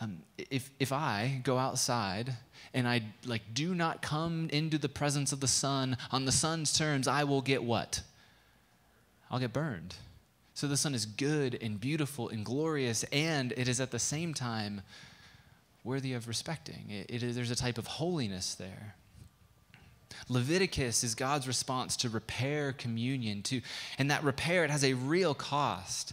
um, 0.00 0.18
if, 0.36 0.70
if 0.78 0.92
I 0.92 1.40
go 1.42 1.56
outside 1.56 2.34
and 2.74 2.86
I 2.86 3.02
like 3.24 3.42
do 3.54 3.74
not 3.74 4.02
come 4.02 4.50
into 4.52 4.76
the 4.76 4.88
presence 4.88 5.32
of 5.32 5.40
the 5.40 5.48
sun 5.48 5.96
on 6.10 6.26
the 6.26 6.32
sun's 6.32 6.76
terms, 6.76 7.08
I 7.08 7.24
will 7.24 7.40
get 7.40 7.64
what? 7.64 8.02
I'll 9.30 9.38
get 9.38 9.52
burned. 9.52 9.96
So 10.52 10.66
the 10.66 10.76
sun 10.76 10.94
is 10.94 11.04
good 11.04 11.58
and 11.60 11.80
beautiful 11.80 12.28
and 12.28 12.44
glorious, 12.44 13.04
and 13.12 13.52
it 13.56 13.68
is 13.68 13.80
at 13.80 13.90
the 13.90 13.98
same 13.98 14.32
time 14.32 14.82
worthy 15.86 16.12
of 16.12 16.28
respecting. 16.28 16.90
It, 16.90 17.22
it 17.22 17.34
there's 17.34 17.50
a 17.50 17.56
type 17.56 17.78
of 17.78 17.86
holiness 17.86 18.54
there. 18.54 18.96
Leviticus 20.28 21.04
is 21.04 21.14
God's 21.14 21.46
response 21.46 21.96
to 21.98 22.08
repair 22.08 22.72
communion, 22.72 23.42
to, 23.42 23.60
and 23.98 24.10
that 24.10 24.24
repair 24.24 24.64
it 24.64 24.70
has 24.70 24.82
a 24.82 24.94
real 24.94 25.34
cost. 25.34 26.12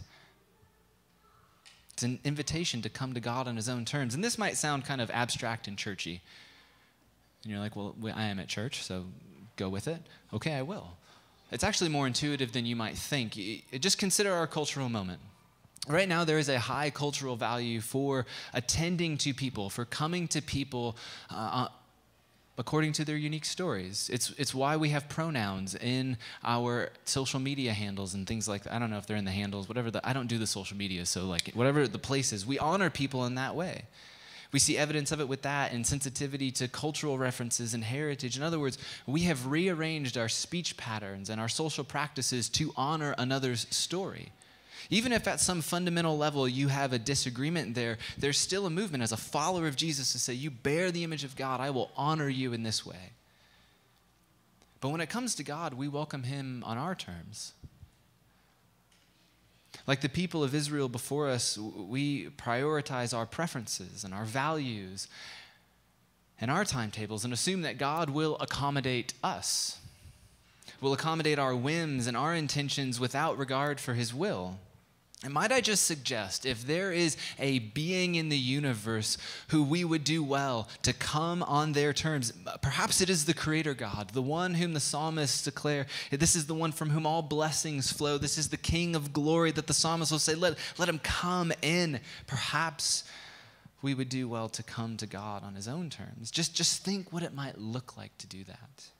It's 1.92 2.02
an 2.02 2.20
invitation 2.24 2.82
to 2.82 2.88
come 2.88 3.14
to 3.14 3.20
God 3.20 3.48
on 3.48 3.56
His 3.56 3.68
own 3.68 3.84
terms, 3.84 4.14
and 4.14 4.22
this 4.22 4.38
might 4.38 4.56
sound 4.56 4.84
kind 4.84 5.00
of 5.00 5.10
abstract 5.10 5.66
and 5.66 5.76
churchy. 5.76 6.22
And 7.42 7.52
you're 7.52 7.60
like, 7.60 7.76
well, 7.76 7.94
I 8.14 8.24
am 8.24 8.38
at 8.38 8.48
church, 8.48 8.82
so 8.82 9.06
go 9.56 9.68
with 9.68 9.88
it. 9.88 10.02
Okay, 10.32 10.54
I 10.54 10.62
will. 10.62 10.96
It's 11.50 11.64
actually 11.64 11.90
more 11.90 12.06
intuitive 12.06 12.52
than 12.52 12.66
you 12.66 12.76
might 12.76 12.96
think. 12.96 13.38
Just 13.78 13.98
consider 13.98 14.32
our 14.32 14.46
cultural 14.46 14.88
moment. 14.88 15.20
Right 15.86 16.08
now, 16.08 16.24
there 16.24 16.38
is 16.38 16.48
a 16.48 16.58
high 16.58 16.90
cultural 16.90 17.36
value 17.36 17.80
for 17.80 18.24
attending 18.54 19.18
to 19.18 19.34
people, 19.34 19.68
for 19.68 19.84
coming 19.84 20.26
to 20.28 20.40
people 20.40 20.96
uh, 21.30 21.68
according 22.56 22.92
to 22.92 23.04
their 23.04 23.16
unique 23.16 23.44
stories. 23.44 24.08
It's, 24.12 24.30
it's 24.38 24.54
why 24.54 24.76
we 24.76 24.90
have 24.90 25.08
pronouns 25.08 25.74
in 25.74 26.16
our 26.42 26.90
social 27.04 27.40
media 27.40 27.72
handles 27.72 28.14
and 28.14 28.26
things 28.26 28.48
like 28.48 28.62
that. 28.64 28.72
I 28.72 28.78
don't 28.78 28.90
know 28.90 28.98
if 28.98 29.06
they're 29.06 29.16
in 29.16 29.24
the 29.24 29.30
handles, 29.30 29.68
whatever 29.68 29.90
the, 29.90 30.06
I 30.08 30.12
don't 30.12 30.28
do 30.28 30.38
the 30.38 30.46
social 30.46 30.76
media, 30.76 31.04
so 31.04 31.26
like 31.26 31.50
whatever 31.52 31.88
the 31.88 31.98
place 31.98 32.32
is, 32.32 32.46
we 32.46 32.58
honor 32.58 32.90
people 32.90 33.26
in 33.26 33.34
that 33.34 33.54
way. 33.54 33.82
We 34.52 34.60
see 34.60 34.78
evidence 34.78 35.10
of 35.10 35.20
it 35.20 35.26
with 35.26 35.42
that 35.42 35.72
and 35.72 35.84
sensitivity 35.84 36.52
to 36.52 36.68
cultural 36.68 37.18
references 37.18 37.74
and 37.74 37.82
heritage. 37.82 38.36
In 38.36 38.44
other 38.44 38.60
words, 38.60 38.78
we 39.04 39.22
have 39.22 39.48
rearranged 39.48 40.16
our 40.16 40.28
speech 40.28 40.76
patterns 40.76 41.28
and 41.28 41.40
our 41.40 41.48
social 41.48 41.82
practices 41.82 42.48
to 42.50 42.72
honor 42.76 43.16
another's 43.18 43.66
story. 43.70 44.30
Even 44.90 45.12
if 45.12 45.26
at 45.26 45.40
some 45.40 45.60
fundamental 45.60 46.16
level 46.16 46.48
you 46.48 46.68
have 46.68 46.92
a 46.92 46.98
disagreement 46.98 47.74
there, 47.74 47.98
there's 48.18 48.38
still 48.38 48.66
a 48.66 48.70
movement 48.70 49.02
as 49.02 49.12
a 49.12 49.16
follower 49.16 49.66
of 49.66 49.76
Jesus 49.76 50.12
to 50.12 50.18
say, 50.18 50.34
You 50.34 50.50
bear 50.50 50.90
the 50.90 51.04
image 51.04 51.24
of 51.24 51.36
God, 51.36 51.60
I 51.60 51.70
will 51.70 51.90
honor 51.96 52.28
you 52.28 52.52
in 52.52 52.62
this 52.62 52.84
way. 52.84 53.12
But 54.80 54.90
when 54.90 55.00
it 55.00 55.08
comes 55.08 55.34
to 55.36 55.42
God, 55.42 55.74
we 55.74 55.88
welcome 55.88 56.24
him 56.24 56.62
on 56.66 56.76
our 56.76 56.94
terms. 56.94 57.54
Like 59.86 60.00
the 60.00 60.08
people 60.08 60.44
of 60.44 60.54
Israel 60.54 60.88
before 60.88 61.28
us, 61.28 61.58
we 61.58 62.26
prioritize 62.30 63.16
our 63.16 63.26
preferences 63.26 64.04
and 64.04 64.14
our 64.14 64.24
values 64.24 65.08
and 66.40 66.50
our 66.50 66.64
timetables 66.64 67.24
and 67.24 67.32
assume 67.32 67.62
that 67.62 67.78
God 67.78 68.10
will 68.10 68.36
accommodate 68.40 69.14
us, 69.22 69.78
will 70.80 70.92
accommodate 70.92 71.38
our 71.38 71.54
whims 71.54 72.06
and 72.06 72.16
our 72.16 72.34
intentions 72.34 72.98
without 72.98 73.38
regard 73.38 73.80
for 73.80 73.94
his 73.94 74.12
will. 74.12 74.58
And 75.24 75.32
might 75.32 75.52
I 75.52 75.62
just 75.62 75.86
suggest 75.86 76.44
if 76.44 76.66
there 76.66 76.92
is 76.92 77.16
a 77.38 77.58
being 77.58 78.14
in 78.14 78.28
the 78.28 78.36
universe 78.36 79.16
who 79.48 79.64
we 79.64 79.82
would 79.82 80.04
do 80.04 80.22
well 80.22 80.68
to 80.82 80.92
come 80.92 81.42
on 81.42 81.72
their 81.72 81.94
terms, 81.94 82.34
perhaps 82.60 83.00
it 83.00 83.08
is 83.08 83.24
the 83.24 83.32
Creator 83.32 83.72
God, 83.72 84.10
the 84.10 84.20
one 84.20 84.52
whom 84.52 84.74
the 84.74 84.80
psalmists 84.80 85.42
declare, 85.42 85.86
this 86.10 86.36
is 86.36 86.46
the 86.46 86.52
one 86.52 86.72
from 86.72 86.90
whom 86.90 87.06
all 87.06 87.22
blessings 87.22 87.90
flow. 87.90 88.18
This 88.18 88.36
is 88.36 88.50
the 88.50 88.58
King 88.58 88.94
of 88.94 89.14
glory 89.14 89.50
that 89.52 89.66
the 89.66 89.72
psalmist 89.72 90.12
will 90.12 90.18
say, 90.18 90.34
let, 90.34 90.58
let 90.76 90.90
him 90.90 90.98
come 90.98 91.54
in. 91.62 92.00
Perhaps 92.26 93.04
we 93.80 93.94
would 93.94 94.10
do 94.10 94.28
well 94.28 94.50
to 94.50 94.62
come 94.62 94.98
to 94.98 95.06
God 95.06 95.42
on 95.42 95.54
his 95.54 95.66
own 95.66 95.88
terms. 95.88 96.30
Just, 96.30 96.54
just 96.54 96.84
think 96.84 97.14
what 97.14 97.22
it 97.22 97.32
might 97.32 97.56
look 97.56 97.96
like 97.96 98.16
to 98.18 98.26
do 98.26 98.44
that. 98.44 98.90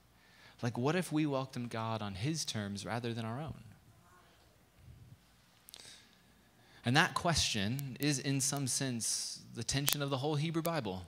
Like, 0.62 0.78
what 0.78 0.96
if 0.96 1.12
we 1.12 1.26
welcomed 1.26 1.68
God 1.68 2.00
on 2.00 2.14
his 2.14 2.46
terms 2.46 2.86
rather 2.86 3.12
than 3.12 3.26
our 3.26 3.42
own? 3.42 3.73
And 6.84 6.96
that 6.96 7.14
question 7.14 7.96
is, 7.98 8.18
in 8.18 8.40
some 8.40 8.66
sense, 8.66 9.40
the 9.54 9.64
tension 9.64 10.02
of 10.02 10.10
the 10.10 10.18
whole 10.18 10.34
Hebrew 10.34 10.62
Bible. 10.62 11.02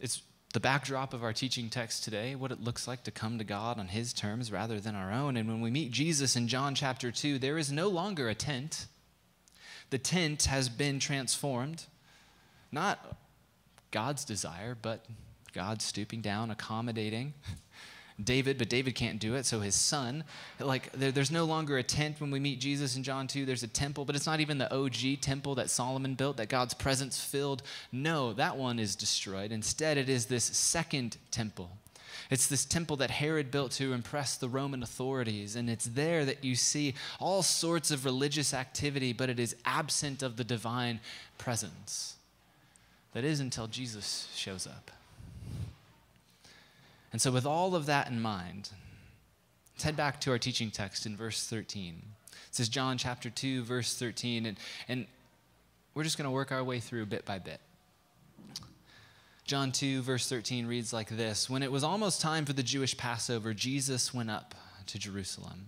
It's 0.00 0.22
the 0.52 0.60
backdrop 0.60 1.14
of 1.14 1.22
our 1.22 1.32
teaching 1.32 1.68
text 1.68 2.02
today, 2.02 2.34
what 2.34 2.50
it 2.50 2.60
looks 2.60 2.88
like 2.88 3.04
to 3.04 3.10
come 3.12 3.38
to 3.38 3.44
God 3.44 3.78
on 3.78 3.88
His 3.88 4.12
terms 4.12 4.50
rather 4.50 4.80
than 4.80 4.96
our 4.96 5.12
own. 5.12 5.36
And 5.36 5.48
when 5.48 5.60
we 5.60 5.70
meet 5.70 5.92
Jesus 5.92 6.34
in 6.34 6.48
John 6.48 6.74
chapter 6.74 7.12
2, 7.12 7.38
there 7.38 7.58
is 7.58 7.70
no 7.70 7.88
longer 7.88 8.28
a 8.28 8.34
tent. 8.34 8.86
The 9.90 9.98
tent 9.98 10.44
has 10.44 10.68
been 10.68 10.98
transformed, 10.98 11.84
not 12.72 13.16
God's 13.92 14.24
desire, 14.24 14.76
but 14.80 15.04
God 15.52 15.82
stooping 15.82 16.20
down, 16.20 16.50
accommodating. 16.50 17.34
David, 18.24 18.58
but 18.58 18.68
David 18.68 18.94
can't 18.94 19.18
do 19.18 19.34
it, 19.34 19.46
so 19.46 19.60
his 19.60 19.74
son. 19.74 20.24
Like, 20.58 20.92
there, 20.92 21.12
there's 21.12 21.30
no 21.30 21.44
longer 21.44 21.78
a 21.78 21.82
tent 21.82 22.20
when 22.20 22.30
we 22.30 22.40
meet 22.40 22.60
Jesus 22.60 22.96
in 22.96 23.02
John 23.02 23.26
2. 23.26 23.46
There's 23.46 23.62
a 23.62 23.68
temple, 23.68 24.04
but 24.04 24.16
it's 24.16 24.26
not 24.26 24.40
even 24.40 24.58
the 24.58 24.72
OG 24.74 25.20
temple 25.20 25.54
that 25.56 25.70
Solomon 25.70 26.14
built, 26.14 26.36
that 26.38 26.48
God's 26.48 26.74
presence 26.74 27.22
filled. 27.22 27.62
No, 27.92 28.32
that 28.32 28.56
one 28.56 28.78
is 28.78 28.96
destroyed. 28.96 29.52
Instead, 29.52 29.98
it 29.98 30.08
is 30.08 30.26
this 30.26 30.44
second 30.44 31.16
temple. 31.30 31.70
It's 32.30 32.46
this 32.46 32.64
temple 32.64 32.96
that 32.96 33.10
Herod 33.10 33.50
built 33.50 33.72
to 33.72 33.92
impress 33.92 34.36
the 34.36 34.48
Roman 34.48 34.82
authorities, 34.82 35.56
and 35.56 35.68
it's 35.68 35.86
there 35.86 36.24
that 36.24 36.44
you 36.44 36.54
see 36.54 36.94
all 37.18 37.42
sorts 37.42 37.90
of 37.90 38.04
religious 38.04 38.54
activity, 38.54 39.12
but 39.12 39.30
it 39.30 39.40
is 39.40 39.56
absent 39.64 40.22
of 40.22 40.36
the 40.36 40.44
divine 40.44 41.00
presence. 41.38 42.16
That 43.12 43.24
is 43.24 43.40
until 43.40 43.66
Jesus 43.66 44.28
shows 44.34 44.66
up. 44.66 44.90
And 47.12 47.20
so, 47.20 47.32
with 47.32 47.46
all 47.46 47.74
of 47.74 47.86
that 47.86 48.08
in 48.08 48.20
mind, 48.20 48.70
let's 49.74 49.84
head 49.84 49.96
back 49.96 50.20
to 50.22 50.30
our 50.30 50.38
teaching 50.38 50.70
text 50.70 51.06
in 51.06 51.16
verse 51.16 51.46
13. 51.46 52.00
This 52.50 52.60
is 52.60 52.68
John 52.68 52.98
chapter 52.98 53.30
2, 53.30 53.64
verse 53.64 53.96
13, 53.96 54.46
and, 54.46 54.58
and 54.88 55.06
we're 55.94 56.04
just 56.04 56.16
going 56.16 56.26
to 56.26 56.30
work 56.30 56.52
our 56.52 56.62
way 56.62 56.78
through 56.80 57.06
bit 57.06 57.24
by 57.24 57.38
bit. 57.38 57.60
John 59.44 59.72
2, 59.72 60.02
verse 60.02 60.28
13 60.28 60.66
reads 60.66 60.92
like 60.92 61.08
this 61.08 61.50
When 61.50 61.64
it 61.64 61.72
was 61.72 61.82
almost 61.82 62.20
time 62.20 62.44
for 62.44 62.52
the 62.52 62.62
Jewish 62.62 62.96
Passover, 62.96 63.52
Jesus 63.52 64.14
went 64.14 64.30
up 64.30 64.54
to 64.86 64.98
Jerusalem. 64.98 65.66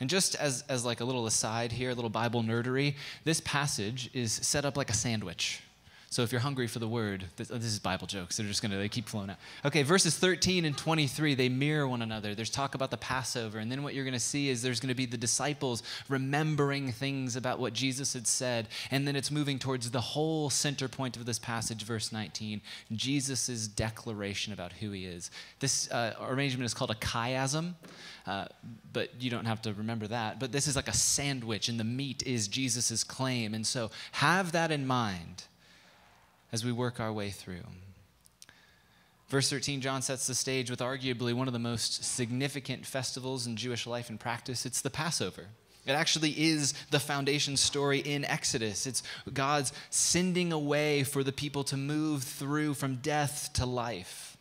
And 0.00 0.10
just 0.10 0.34
as, 0.34 0.64
as 0.68 0.84
like 0.84 1.00
a 1.00 1.04
little 1.04 1.26
aside 1.26 1.72
here, 1.72 1.90
a 1.90 1.94
little 1.94 2.10
Bible 2.10 2.42
nerdery, 2.42 2.96
this 3.24 3.40
passage 3.40 4.10
is 4.12 4.32
set 4.32 4.64
up 4.64 4.76
like 4.76 4.90
a 4.90 4.94
sandwich. 4.94 5.62
So 6.12 6.22
if 6.22 6.30
you're 6.30 6.42
hungry 6.42 6.66
for 6.66 6.78
the 6.78 6.86
word, 6.86 7.24
this, 7.36 7.50
oh, 7.50 7.54
this 7.54 7.72
is 7.72 7.78
Bible 7.78 8.06
jokes. 8.06 8.36
They're 8.36 8.46
just 8.46 8.60
going 8.60 8.70
to 8.70 8.76
they 8.76 8.90
keep 8.90 9.08
flowing 9.08 9.30
out. 9.30 9.38
Okay, 9.64 9.82
verses 9.82 10.14
13 10.14 10.66
and 10.66 10.76
23, 10.76 11.34
they 11.34 11.48
mirror 11.48 11.88
one 11.88 12.02
another. 12.02 12.34
There's 12.34 12.50
talk 12.50 12.74
about 12.74 12.90
the 12.90 12.98
Passover. 12.98 13.58
And 13.58 13.72
then 13.72 13.82
what 13.82 13.94
you're 13.94 14.04
going 14.04 14.12
to 14.12 14.20
see 14.20 14.50
is 14.50 14.60
there's 14.60 14.78
going 14.78 14.90
to 14.90 14.94
be 14.94 15.06
the 15.06 15.16
disciples 15.16 15.82
remembering 16.10 16.92
things 16.92 17.34
about 17.34 17.60
what 17.60 17.72
Jesus 17.72 18.12
had 18.12 18.26
said. 18.26 18.68
And 18.90 19.08
then 19.08 19.16
it's 19.16 19.30
moving 19.30 19.58
towards 19.58 19.90
the 19.90 20.02
whole 20.02 20.50
center 20.50 20.86
point 20.86 21.16
of 21.16 21.24
this 21.24 21.38
passage, 21.38 21.82
verse 21.82 22.12
19, 22.12 22.60
Jesus' 22.92 23.66
declaration 23.66 24.52
about 24.52 24.74
who 24.74 24.90
he 24.90 25.06
is. 25.06 25.30
This 25.60 25.90
uh, 25.90 26.12
arrangement 26.20 26.66
is 26.66 26.74
called 26.74 26.90
a 26.90 26.96
chiasm. 26.96 27.72
Uh, 28.26 28.44
but 28.92 29.08
you 29.18 29.30
don't 29.30 29.46
have 29.46 29.62
to 29.62 29.72
remember 29.72 30.06
that. 30.08 30.38
But 30.38 30.52
this 30.52 30.66
is 30.66 30.76
like 30.76 30.88
a 30.88 30.92
sandwich, 30.92 31.70
and 31.70 31.80
the 31.80 31.84
meat 31.84 32.22
is 32.26 32.48
Jesus' 32.48 33.02
claim. 33.02 33.54
And 33.54 33.66
so 33.66 33.90
have 34.12 34.52
that 34.52 34.70
in 34.70 34.86
mind 34.86 35.44
as 36.52 36.64
we 36.64 36.72
work 36.72 37.00
our 37.00 37.12
way 37.12 37.30
through. 37.30 37.62
Verse 39.28 39.48
13, 39.48 39.80
John 39.80 40.02
sets 40.02 40.26
the 40.26 40.34
stage 40.34 40.70
with 40.70 40.80
arguably 40.80 41.32
one 41.32 41.46
of 41.46 41.54
the 41.54 41.58
most 41.58 42.04
significant 42.04 42.84
festivals 42.84 43.46
in 43.46 43.56
Jewish 43.56 43.86
life 43.86 44.10
and 44.10 44.20
practice. 44.20 44.66
It's 44.66 44.82
the 44.82 44.90
Passover. 44.90 45.46
It 45.86 45.92
actually 45.92 46.30
is 46.38 46.74
the 46.90 47.00
foundation 47.00 47.56
story 47.56 48.00
in 48.00 48.26
Exodus. 48.26 48.86
It's 48.86 49.02
God's 49.32 49.72
sending 49.88 50.52
away 50.52 51.02
for 51.02 51.24
the 51.24 51.32
people 51.32 51.64
to 51.64 51.76
move 51.76 52.22
through 52.22 52.74
from 52.74 52.96
death 52.96 53.50
to 53.54 53.64
life. 53.66 54.36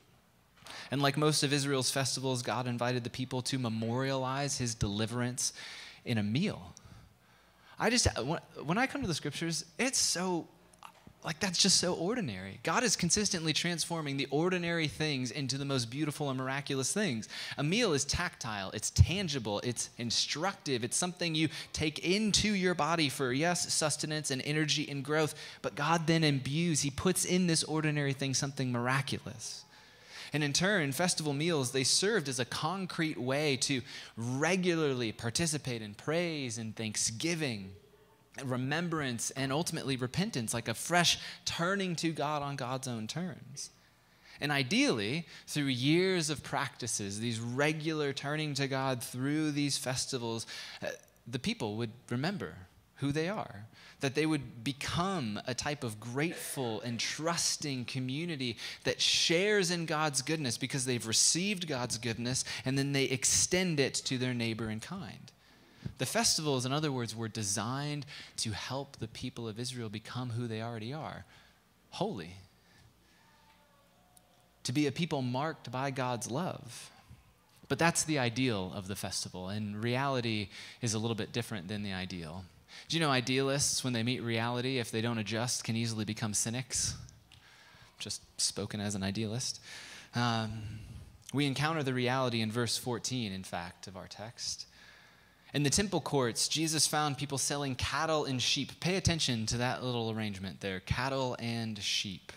And 0.92 1.02
like 1.02 1.16
most 1.16 1.42
of 1.42 1.54
Israel's 1.54 1.90
festivals, 1.90 2.42
God 2.42 2.68
invited 2.68 3.06
the 3.06 3.10
people 3.10 3.42
to 3.44 3.58
memorialize 3.58 4.58
his 4.58 4.76
deliverance 4.76 5.54
in 6.04 6.18
a 6.18 6.24
meal. 6.24 6.76
I 7.80 7.90
just, 7.90 8.08
when 8.66 8.78
I 8.78 8.88
come 8.88 9.02
to 9.02 9.08
the 9.08 9.14
scriptures, 9.14 9.66
it's 9.80 9.98
so 9.98 10.48
like 11.24 11.40
that's 11.40 11.62
just 11.62 11.78
so 11.78 11.94
ordinary. 11.94 12.60
God 12.64 12.84
is 12.84 12.96
consistently 12.96 13.54
transforming 13.54 14.18
the 14.18 14.28
ordinary 14.32 14.88
things 14.88 15.30
into 15.30 15.58
the 15.58 15.66
most 15.66 15.92
beautiful 15.92 16.30
and 16.30 16.38
miraculous 16.38 16.92
things. 16.92 17.30
A 17.60 17.64
meal 17.64 17.94
is 17.94 18.06
tactile, 18.06 18.72
it's 18.72 18.90
tangible, 18.90 19.60
it's 19.60 19.92
instructive, 20.00 20.84
it's 20.84 20.98
something 20.98 21.36
you 21.36 21.50
take 21.74 22.00
into 22.00 22.54
your 22.56 22.74
body 22.74 23.08
for, 23.08 23.32
yes, 23.32 23.72
sustenance 23.72 24.32
and 24.32 24.42
energy 24.46 24.90
and 24.90 25.04
growth, 25.04 25.36
but 25.62 25.76
God 25.76 26.08
then 26.08 26.24
imbues, 26.24 26.82
He 26.82 26.90
puts 26.90 27.24
in 27.24 27.46
this 27.46 27.64
ordinary 27.64 28.14
thing 28.14 28.34
something 28.34 28.72
miraculous. 28.72 29.64
And 30.34 30.44
in 30.44 30.54
turn, 30.54 30.92
festival 30.92 31.34
meals, 31.34 31.72
they 31.72 31.84
served 31.84 32.30
as 32.30 32.40
a 32.40 32.46
concrete 32.46 33.18
way 33.18 33.58
to 33.58 33.82
regularly 34.16 35.12
participate 35.12 35.82
in 35.82 35.94
praise 35.94 36.58
and 36.58 36.76
thanksgiving 36.76 37.74
remembrance 38.44 39.32
and 39.32 39.52
ultimately 39.52 39.96
repentance, 39.98 40.54
like 40.54 40.68
a 40.68 40.74
fresh 40.74 41.20
turning 41.46 41.96
to 41.98 42.12
God 42.12 42.42
on 42.42 42.56
God's 42.56 42.88
own 42.88 43.08
terms. 43.08 43.72
And 44.40 44.52
ideally, 44.52 45.28
through 45.46 45.66
years 45.66 46.32
of 46.32 46.44
practices, 46.44 47.20
these 47.20 47.40
regular 47.40 48.12
turning 48.12 48.56
to 48.56 48.68
God 48.68 49.04
through 49.04 49.52
these 49.52 49.78
festivals, 49.78 50.48
uh, 50.82 50.88
the 51.28 51.40
people 51.40 51.76
would 51.78 51.92
remember 52.10 52.56
who 52.96 53.12
they 53.12 53.30
are, 53.30 53.66
that 54.00 54.16
they 54.16 54.26
would 54.26 54.64
become 54.64 55.40
a 55.46 55.54
type 55.54 55.84
of 55.84 56.00
grateful 56.00 56.82
and 56.82 57.00
trusting 57.00 57.86
community 57.86 58.58
that 58.84 59.00
shares 59.00 59.70
in 59.70 59.86
God's 59.86 60.22
goodness 60.24 60.58
because 60.58 60.86
they've 60.86 61.06
received 61.06 61.68
God's 61.68 62.00
goodness 62.00 62.44
and 62.66 62.78
then 62.78 62.94
they 62.94 63.06
extend 63.06 63.80
it 63.80 63.94
to 63.94 64.18
their 64.18 64.34
neighbor 64.34 64.70
and 64.70 64.82
kind. 64.82 65.31
The 66.02 66.08
festivals, 66.08 66.66
in 66.66 66.74
other 66.74 66.92
words, 66.92 67.16
were 67.16 67.28
designed 67.28 68.08
to 68.38 68.54
help 68.54 68.98
the 68.98 69.08
people 69.08 69.48
of 69.48 69.60
Israel 69.60 69.88
become 69.88 70.32
who 70.32 70.48
they 70.48 70.60
already 70.60 70.92
are 70.94 71.26
holy, 71.92 72.38
to 74.64 74.72
be 74.72 74.88
a 74.88 74.92
people 74.92 75.22
marked 75.22 75.72
by 75.72 75.92
God's 75.92 76.32
love. 76.32 76.90
But 77.68 77.78
that's 77.78 78.04
the 78.04 78.18
ideal 78.18 78.72
of 78.74 78.88
the 78.88 78.96
festival, 78.96 79.50
and 79.50 79.84
reality 79.84 80.50
is 80.82 80.96
a 80.96 80.98
little 80.98 81.14
bit 81.14 81.34
different 81.34 81.68
than 81.68 81.84
the 81.84 81.94
ideal. 81.94 82.46
Do 82.90 82.98
you 82.98 83.00
know 83.00 83.12
idealists, 83.12 83.84
when 83.84 83.94
they 83.94 84.02
meet 84.02 84.24
reality, 84.24 84.80
if 84.80 84.90
they 84.90 85.02
don't 85.02 85.20
adjust, 85.20 85.64
can 85.64 85.76
easily 85.76 86.04
become 86.04 86.34
cynics? 86.34 86.96
Just 88.00 88.24
spoken 88.42 88.80
as 88.80 88.96
an 88.96 89.04
idealist. 89.04 89.62
Um, 90.16 90.64
we 91.32 91.46
encounter 91.46 91.84
the 91.84 91.94
reality 91.94 92.42
in 92.42 92.52
verse 92.52 92.76
14, 92.76 93.32
in 93.32 93.44
fact, 93.44 93.86
of 93.86 93.96
our 93.96 94.08
text. 94.08 94.66
In 95.54 95.64
the 95.64 95.70
temple 95.70 96.00
courts, 96.00 96.48
Jesus 96.48 96.88
found 96.88 97.18
people 97.18 97.38
selling 97.38 97.76
cattle 97.76 98.26
and 98.26 98.42
sheep. 98.42 98.80
Pay 98.80 98.96
attention 98.96 99.46
to 99.48 99.58
that 99.58 99.84
little 99.84 100.12
arrangement 100.12 100.62
there 100.62 100.80
cattle 100.80 101.36
and 101.40 101.78
sheep 101.80 102.32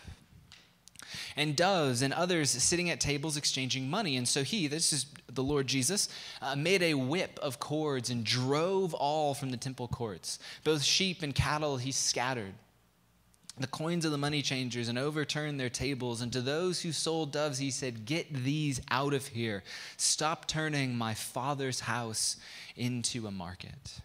and 1.37 1.56
doves 1.56 2.02
and 2.02 2.12
others 2.12 2.50
sitting 2.50 2.90
at 2.90 3.00
tables 3.00 3.37
exchanging 3.37 3.88
money. 3.88 4.16
And 4.16 4.26
so 4.26 4.42
he, 4.42 4.66
this 4.66 4.92
is 4.92 5.06
the 5.33 5.42
Lord 5.42 5.66
Jesus, 5.66 6.09
uh, 6.42 6.56
made 6.56 6.83
a 6.83 6.94
whip 6.94 7.38
of 7.42 7.61
cords 7.61 8.11
and 8.11 8.25
drove 8.25 8.94
all 8.94 9.35
from 9.35 9.50
the 9.50 9.56
temple 9.56 9.88
courts. 9.88 10.38
Both 10.62 10.83
sheep 10.83 11.23
and 11.23 11.35
cattle 11.35 11.76
he 11.76 11.92
scattered. 11.92 12.54
The 13.57 13.67
coins 13.69 14.05
of 14.05 14.11
the 14.11 14.19
money 14.19 14.43
changers 14.43 14.89
and 14.89 14.99
overturned 14.99 15.61
their 15.61 15.71
tables. 15.71 16.21
And 16.21 16.33
to 16.33 16.41
those 16.41 16.83
who 16.83 16.91
sold 16.91 17.31
doves, 17.31 17.59
he 17.59 17.71
said, 17.71 18.05
Get 18.05 18.33
these 18.33 18.81
out 18.91 19.15
of 19.15 19.29
here. 19.29 19.63
Stop 19.97 20.49
turning 20.49 20.97
my 20.97 21.15
father's 21.15 21.81
house 21.81 22.37
into 22.77 23.29
a 23.29 23.31
market. 23.31 24.01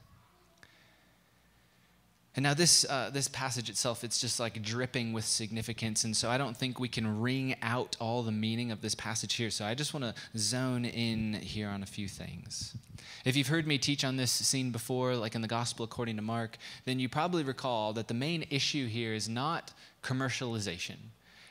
And 2.36 2.44
now 2.44 2.54
this 2.54 2.86
uh, 2.86 3.10
this 3.12 3.28
passage 3.28 3.70
itself, 3.70 4.04
it's 4.04 4.22
just 4.22 4.40
like 4.40 4.62
dripping 4.62 5.14
with 5.14 5.26
significance, 5.26 6.04
and 6.04 6.16
so 6.16 6.30
I 6.30 6.38
don't 6.38 6.56
think 6.56 6.80
we 6.80 6.88
can 6.88 7.20
wring 7.20 7.56
out 7.62 7.98
all 8.00 8.22
the 8.22 8.32
meaning 8.32 8.72
of 8.72 8.82
this 8.82 8.96
passage 8.96 9.34
here. 9.34 9.50
So 9.50 9.66
I 9.66 9.74
just 9.74 9.94
want 9.94 10.04
to 10.06 10.14
zone 10.38 10.86
in 10.86 11.34
here 11.34 11.70
on 11.70 11.82
a 11.82 11.88
few 11.88 12.08
things. 12.08 12.78
If 13.26 13.36
you've 13.36 13.48
heard 13.48 13.68
me 13.68 13.78
teach 13.78 14.06
on 14.06 14.16
this 14.16 14.32
scene 14.32 14.72
before, 14.72 15.16
like 15.16 15.36
in 15.36 15.42
the 15.42 15.48
Gospel 15.48 15.84
according 15.84 16.16
to 16.18 16.22
Mark, 16.22 16.58
then 16.86 17.00
you 17.00 17.10
probably 17.10 17.44
recall 17.44 17.94
that 17.94 18.08
the 18.08 18.14
main 18.14 18.46
issue 18.50 18.88
here 18.88 19.14
is 19.14 19.28
not 19.28 19.74
commercialization. 20.04 20.98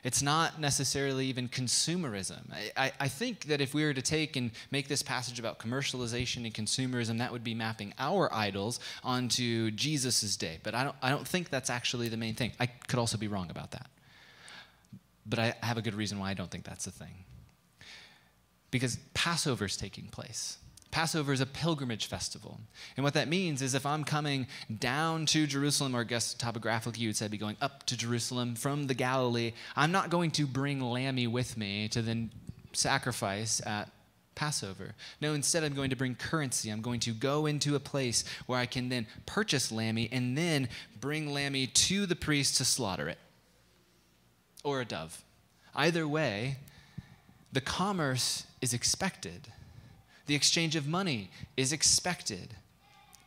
It's 0.05 0.23
not 0.23 0.61
necessarily 0.61 1.27
even 1.27 1.49
consumerism. 1.49 2.53
I, 2.77 2.93
I, 3.01 3.09
think 3.09 3.47
that 3.47 3.61
if 3.61 3.75
we 3.75 3.85
were 3.85 3.93
to 3.93 4.03
take 4.03 4.37
and 4.37 4.53
make 4.71 4.87
this 4.87 5.03
passage 5.03 5.41
about 5.41 5.59
commercialization 5.59 6.45
and 6.45 6.55
consumerism, 6.55 7.19
that 7.19 7.33
would 7.33 7.43
be 7.43 7.55
mapping 7.55 7.95
our 7.99 8.33
idols 8.33 8.79
onto 9.03 9.73
Jesus' 9.73 10.37
day. 10.37 10.61
But 10.63 10.75
I 10.77 10.85
don't, 10.85 10.97
I 11.03 11.11
don't 11.11 11.27
think 11.27 11.51
that's 11.51 11.69
actually 11.69 12.09
the 12.09 12.17
main 12.17 12.35
thing. 12.35 12.53
I 12.61 12.67
could 12.67 13.01
also 13.01 13.19
be 13.19 13.27
wrong 13.27 13.51
about 13.51 13.73
that. 13.73 13.91
But 15.27 15.41
I 15.41 15.55
have 15.63 15.79
a 15.79 15.83
good 15.83 15.95
reason 15.95 16.19
why 16.21 16.31
I 16.31 16.35
don't 16.35 16.51
think 16.51 16.65
that's 16.65 16.85
the 16.85 16.93
thing. 16.93 17.25
Because 18.71 18.99
Passover 19.15 19.65
is 19.65 19.77
taking 19.77 20.07
place. 20.07 20.59
Passover 20.91 21.33
is 21.33 21.41
a 21.41 21.47
pilgrimage 21.47 22.07
festival. 22.07 22.61
And 22.97 23.05
what 23.05 23.15
that 23.15 23.29
means 23.29 23.61
is 23.61 23.75
if 23.75 23.85
I'm 23.85 24.05
coming 24.05 24.47
down 24.79 25.27
to 25.27 25.47
Jerusalem, 25.47 25.95
or 25.95 26.01
I 26.01 26.05
guess 26.05 26.35
topographically 26.35 27.03
you 27.03 27.09
would 27.09 27.17
say 27.17 27.27
I'd 27.27 27.31
be 27.31 27.39
going 27.39 27.59
up 27.61 27.85
to 27.87 27.97
Jerusalem 27.97 28.55
from 28.55 28.87
the 28.87 28.95
Galilee, 28.95 29.53
I'm 29.77 29.93
not 29.93 30.11
going 30.11 30.31
to 30.33 30.47
bring 30.47 30.81
lammy 30.81 31.27
with 31.27 31.57
me 31.57 31.89
to 31.89 32.01
then 32.01 32.31
sacrifice 32.73 33.61
at 33.67 33.91
Passover. 34.35 34.95
No, 35.21 35.35
instead, 35.35 35.65
I'm 35.65 35.75
going 35.75 35.91
to 35.91 35.97
bring 35.97 36.15
currency. 36.15 36.71
I'm 36.71 36.81
going 36.81 37.01
to 37.01 37.13
go 37.13 37.47
into 37.47 37.75
a 37.75 37.81
place 37.81 38.25
where 38.47 38.59
I 38.59 38.67
can 38.67 38.89
then 38.89 39.07
purchase 39.27 39.73
lammy 39.73 40.09
and 40.13 40.39
then 40.39 40.69
bring 41.01 41.33
lammy 41.33 41.67
to 41.67 42.07
the 42.07 42.17
priest 42.17 42.57
to 42.59 42.65
slaughter 42.65 43.09
it 43.09 43.19
or 44.63 44.81
a 44.81 44.85
dove. 44.85 45.25
Either 45.75 46.07
way, 46.07 46.57
the 47.53 47.61
commerce 47.61 48.47
is 48.61 48.73
expected 48.73 49.53
the 50.29 50.35
exchange 50.35 50.77
of 50.77 50.87
money 50.87 51.31
is 51.57 51.73
expected. 51.73 52.55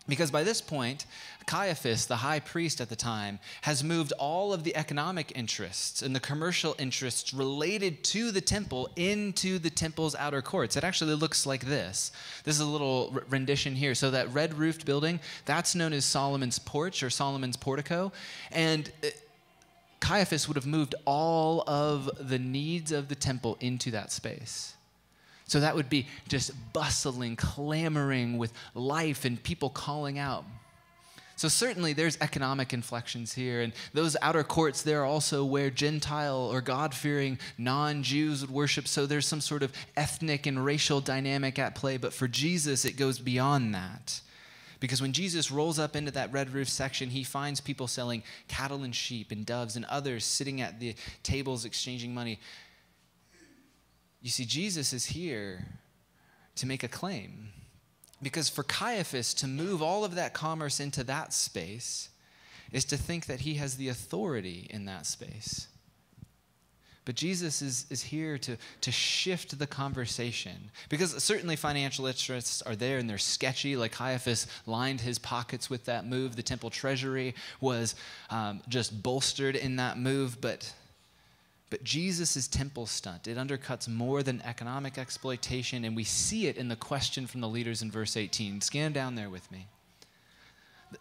Because 0.08 0.32
by 0.32 0.44
this 0.44 0.62
point, 0.62 1.06
Caiaphas, 1.46 2.08
the 2.08 2.18
high 2.18 2.40
priest 2.40 2.82
at 2.82 2.90
the 2.90 2.96
time, 2.96 3.40
has 3.62 3.84
moved 3.84 4.14
all 4.18 4.52
of 4.52 4.64
the 4.64 4.76
economic 4.76 5.32
interests 5.36 6.02
and 6.02 6.16
the 6.16 6.20
commercial 6.20 6.76
interests 6.80 7.34
related 7.34 8.04
to 8.06 8.32
the 8.32 8.42
temple 8.42 8.90
into 8.96 9.60
the 9.60 9.70
temple's 9.70 10.16
outer 10.16 10.42
courts. 10.42 10.76
It 10.76 10.84
actually 10.84 11.14
looks 11.14 11.46
like 11.46 11.66
this. 11.66 12.12
This 12.44 12.56
is 12.56 12.62
a 12.62 12.66
little 12.66 13.16
rendition 13.30 13.76
here. 13.76 13.94
So, 13.94 14.12
that 14.12 14.34
red 14.34 14.56
roofed 14.56 14.86
building, 14.86 15.20
that's 15.46 15.76
known 15.76 15.94
as 15.94 16.04
Solomon's 16.04 16.58
porch 16.58 17.04
or 17.04 17.10
Solomon's 17.10 17.58
portico. 17.58 18.12
And 18.52 18.92
uh, 19.04 19.08
Caiaphas 20.00 20.48
would 20.48 20.58
have 20.58 20.66
moved 20.66 20.96
all 21.06 21.64
of 21.68 22.10
the 22.20 22.40
needs 22.40 22.92
of 22.92 23.08
the 23.08 23.16
temple 23.16 23.56
into 23.60 23.92
that 23.92 24.12
space. 24.12 24.74
So 25.52 25.60
that 25.60 25.76
would 25.76 25.90
be 25.90 26.08
just 26.30 26.52
bustling, 26.72 27.36
clamoring 27.36 28.38
with 28.38 28.54
life 28.74 29.26
and 29.26 29.44
people 29.44 29.70
calling 29.70 30.18
out. 30.18 30.46
So, 31.36 31.50
certainly, 31.50 31.92
there's 31.92 32.18
economic 32.22 32.72
inflections 32.72 33.34
here. 33.34 33.60
And 33.60 33.74
those 33.94 34.16
outer 34.22 34.46
courts 34.46 34.82
there 34.82 35.02
are 35.02 35.06
also 35.06 35.44
where 35.44 35.70
Gentile 35.70 36.50
or 36.54 36.62
God 36.62 36.94
fearing 36.94 37.38
non 37.58 38.02
Jews 38.02 38.40
would 38.40 38.50
worship. 38.50 38.88
So, 38.88 39.06
there's 39.06 39.28
some 39.28 39.42
sort 39.42 39.62
of 39.62 39.74
ethnic 39.98 40.46
and 40.46 40.64
racial 40.64 41.02
dynamic 41.02 41.60
at 41.60 41.76
play. 41.76 41.98
But 41.98 42.14
for 42.14 42.30
Jesus, 42.30 42.86
it 42.86 42.94
goes 42.94 43.20
beyond 43.20 43.76
that. 43.76 44.22
Because 44.80 45.02
when 45.02 45.12
Jesus 45.12 45.52
rolls 45.52 45.80
up 45.80 45.98
into 45.98 46.12
that 46.12 46.32
red 46.32 46.54
roof 46.54 46.70
section, 46.70 47.10
he 47.10 47.26
finds 47.26 47.60
people 47.60 47.88
selling 47.88 48.24
cattle 48.48 48.84
and 48.84 48.96
sheep 48.96 49.34
and 49.34 49.46
doves 49.46 49.76
and 49.76 49.84
others 49.86 50.24
sitting 50.24 50.62
at 50.62 50.80
the 50.80 50.96
tables 51.24 51.66
exchanging 51.66 52.14
money. 52.14 52.40
You 54.22 54.30
see, 54.30 54.46
Jesus 54.46 54.94
is 54.94 55.08
here 55.08 55.66
to 56.56 56.68
make 56.68 56.84
a 56.84 56.88
claim. 56.88 57.50
Because 58.22 58.50
for 58.50 58.64
Caiaphas 58.64 59.34
to 59.36 59.48
move 59.48 59.82
all 59.82 60.06
of 60.06 60.16
that 60.16 60.34
commerce 60.34 60.80
into 60.80 61.04
that 61.06 61.34
space 61.34 62.10
is 62.72 62.86
to 62.86 62.98
think 62.98 63.26
that 63.26 63.42
he 63.42 63.56
has 63.56 63.76
the 63.76 63.90
authority 63.90 64.68
in 64.70 64.86
that 64.86 65.06
space. 65.06 65.68
But 67.04 67.16
Jesus 67.16 67.64
is, 67.64 67.88
is 67.90 68.04
here 68.04 68.38
to, 68.38 68.58
to 68.82 68.92
shift 68.92 69.58
the 69.58 69.66
conversation. 69.66 70.70
Because 70.88 71.24
certainly 71.24 71.56
financial 71.56 72.06
interests 72.06 72.62
are 72.62 72.76
there 72.76 73.00
and 73.00 73.10
they're 73.10 73.18
sketchy. 73.18 73.76
Like 73.76 73.92
Caiaphas 73.92 74.46
lined 74.68 75.02
his 75.02 75.18
pockets 75.18 75.68
with 75.68 75.86
that 75.86 76.06
move. 76.06 76.36
The 76.36 76.44
temple 76.44 76.70
treasury 76.70 77.34
was 77.60 77.96
um, 78.30 78.62
just 78.70 79.02
bolstered 79.02 79.56
in 79.56 79.78
that 79.78 79.98
move. 79.98 80.40
But 80.42 80.72
but 81.72 81.86
Jesus' 81.86 82.50
temple 82.50 82.86
stunt, 82.86 83.30
it 83.30 83.38
undercuts 83.38 83.88
more 83.88 84.22
than 84.24 84.42
economic 84.42 84.98
exploitation, 84.98 85.86
and 85.86 85.96
we 85.96 86.04
see 86.04 86.48
it 86.48 86.58
in 86.58 86.68
the 86.68 86.76
question 86.76 87.26
from 87.26 87.40
the 87.40 87.48
leaders 87.48 87.82
in 87.82 87.90
verse 87.90 88.18
18. 88.18 88.60
Scan 88.60 88.92
down 88.92 89.16
there 89.16 89.30
with 89.30 89.50
me. 89.54 89.68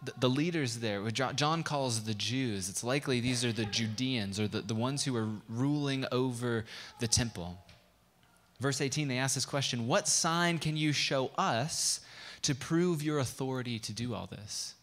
The, 0.01 0.13
the 0.21 0.29
leaders 0.29 0.79
there, 0.79 1.11
John 1.11 1.63
calls 1.63 2.05
the 2.05 2.13
Jews, 2.13 2.69
it's 2.69 2.85
likely 2.85 3.19
these 3.19 3.43
are 3.43 3.51
the 3.51 3.65
Judeans, 3.65 4.39
or 4.39 4.47
the, 4.47 4.61
the 4.61 4.73
ones 4.73 5.03
who 5.03 5.13
are 5.17 5.27
ruling 5.49 6.05
over 6.09 6.63
the 7.01 7.07
temple. 7.07 7.57
Verse 8.61 8.79
18, 8.79 9.09
they 9.09 9.17
ask 9.17 9.35
this 9.35 9.45
question 9.45 9.87
What 9.87 10.07
sign 10.07 10.57
can 10.57 10.77
you 10.77 10.93
show 10.93 11.31
us 11.37 11.99
to 12.43 12.55
prove 12.55 13.03
your 13.03 13.19
authority 13.19 13.77
to 13.79 13.91
do 13.91 14.13
all 14.13 14.27
this? 14.27 14.75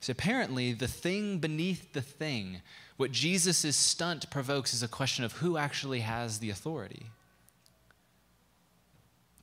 So 0.00 0.10
apparently, 0.10 0.72
the 0.72 0.88
thing 0.88 1.38
beneath 1.38 1.92
the 1.92 2.02
thing 2.02 2.62
what 2.98 3.12
Jesus' 3.12 3.76
stunt 3.76 4.28
provokes 4.28 4.74
is 4.74 4.82
a 4.82 4.88
question 4.88 5.24
of 5.24 5.32
who 5.34 5.56
actually 5.56 6.00
has 6.00 6.40
the 6.40 6.50
authority. 6.50 7.06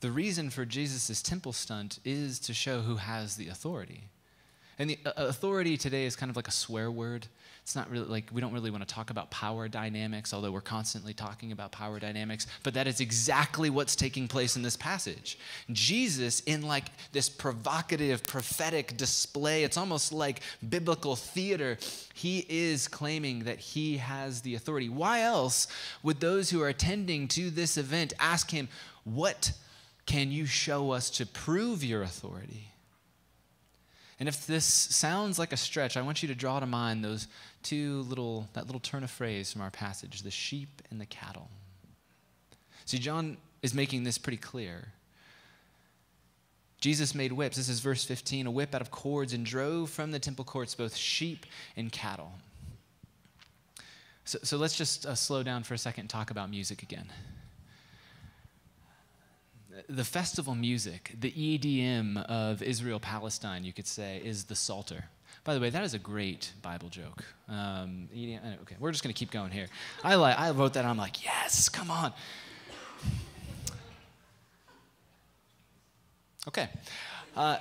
The 0.02 0.12
reason 0.12 0.50
for 0.50 0.66
Jesus' 0.66 1.22
temple 1.22 1.54
stunt 1.54 2.00
is 2.04 2.38
to 2.42 2.54
show 2.54 2.82
who 2.82 2.98
has 2.98 3.38
the 3.38 3.48
authority. 3.48 4.10
And 4.78 4.90
the 4.90 5.00
uh, 5.06 5.12
authority 5.28 5.78
today 5.78 6.06
is 6.06 6.16
kind 6.16 6.30
of 6.30 6.36
like 6.36 6.48
a 6.48 6.52
swear 6.52 6.92
word. 6.92 7.28
It's 7.64 7.76
not 7.76 7.90
really 7.90 8.06
like 8.06 8.30
we 8.32 8.42
don't 8.42 8.54
really 8.54 8.70
want 8.70 8.88
to 8.88 8.94
talk 8.94 9.10
about 9.10 9.32
power 9.32 9.68
dynamics, 9.68 10.34
although 10.34 10.52
we're 10.52 10.62
constantly 10.62 11.14
talking 11.14 11.52
about 11.52 11.72
power 11.72 12.00
dynamics. 12.00 12.46
But 12.62 12.76
that 12.76 12.86
is 12.86 13.00
exactly 13.00 13.72
what's 13.72 13.96
taking 13.96 14.28
place 14.28 14.56
in 14.56 14.62
this 14.62 14.78
passage. 14.78 15.40
Jesus, 15.72 16.42
in 16.42 16.62
like 16.62 16.86
this 17.12 17.28
provocative, 17.28 18.22
prophetic 18.24 18.98
display, 18.98 19.64
it's 19.64 19.78
almost 19.78 20.14
like 20.14 20.42
biblical 20.70 21.16
theater, 21.16 21.78
he 22.14 22.46
is 22.48 22.88
claiming 22.88 23.46
that 23.46 23.58
he 23.58 23.98
has 23.98 24.42
the 24.42 24.54
authority. 24.54 24.90
Why 24.90 25.22
else 25.22 25.68
would 26.04 26.20
those 26.20 26.52
who 26.52 26.62
are 26.62 26.70
attending 26.70 27.28
to 27.30 27.50
this 27.50 27.78
event 27.78 28.14
ask 28.20 28.52
him, 28.52 28.68
What 29.06 29.54
can 30.06 30.32
you 30.32 30.46
show 30.46 30.92
us 30.92 31.10
to 31.12 31.26
prove 31.26 31.84
your 31.84 32.04
authority? 32.04 32.75
And 34.20 34.30
if 34.30 34.48
this 34.48 34.66
sounds 34.66 35.38
like 35.38 35.52
a 35.52 35.58
stretch, 35.58 35.98
I 35.98 36.02
want 36.02 36.22
you 36.22 36.28
to 36.30 36.36
draw 36.36 36.60
to 36.60 36.66
mind 36.66 37.04
those 37.04 37.28
two 37.64 38.02
little, 38.04 38.48
that 38.54 38.66
little 38.66 38.80
turn 38.80 39.04
of 39.04 39.12
phrase 39.12 39.52
from 39.52 39.62
our 39.62 39.72
passage 39.72 40.22
the 40.22 40.32
sheep 40.32 40.82
and 40.90 41.02
the 41.02 41.06
cattle. 41.06 41.50
See, 42.86 42.98
John 42.98 43.38
is 43.62 43.74
making 43.74 44.04
this 44.04 44.18
pretty 44.18 44.38
clear. 44.38 44.90
Jesus 46.80 47.16
made 47.16 47.34
whips. 47.34 47.58
This 47.58 47.68
is 47.68 47.80
verse 47.80 48.06
15 48.06 48.48
a 48.48 48.52
whip 48.52 48.74
out 48.76 48.82
of 48.82 48.92
cords 48.92 49.34
and 49.34 49.46
drove 49.46 49.90
from 49.90 50.12
the 50.12 50.20
temple 50.20 50.46
courts 50.46 50.76
both 50.76 50.96
sheep 50.96 51.46
and 51.76 51.92
cattle. 51.92 52.32
So, 54.24 54.40
so 54.44 54.58
let's 54.58 54.78
just 54.78 55.06
uh, 55.06 55.16
slow 55.16 55.44
down 55.44 55.64
for 55.64 55.74
a 55.74 55.78
second 55.78 56.02
and 56.02 56.10
talk 56.10 56.32
about 56.32 56.50
music 56.50 56.84
again 56.84 57.12
the 59.88 60.04
festival 60.04 60.56
music, 60.56 61.14
the 61.20 61.32
EDM 61.32 62.26
of 62.26 62.62
Israel 62.62 63.00
Palestine, 63.00 63.64
you 63.64 63.74
could 63.74 63.88
say, 63.88 64.22
is 64.24 64.46
the 64.46 64.56
Psalter. 64.56 65.06
By 65.44 65.54
the 65.54 65.60
way, 65.60 65.70
that 65.70 65.84
is 65.84 65.94
a 65.94 66.00
great 66.00 66.54
Bible 66.62 66.90
joke. 66.90 67.24
Um, 67.48 68.10
EDM, 68.16 68.62
okay, 68.62 68.76
we're 68.80 68.92
just 68.92 69.04
going 69.04 69.14
to 69.14 69.18
keep 69.18 69.32
going 69.32 69.52
here. 69.52 69.68
I, 70.04 70.16
like, 70.16 70.40
I 70.40 70.52
wrote 70.52 70.74
that, 70.74 70.86
I'm 70.86 70.98
like, 70.98 71.24
yes, 71.24 71.70
come 71.70 71.92
on. 71.92 72.14
Okay. 76.48 76.70
Uh, 77.36 77.58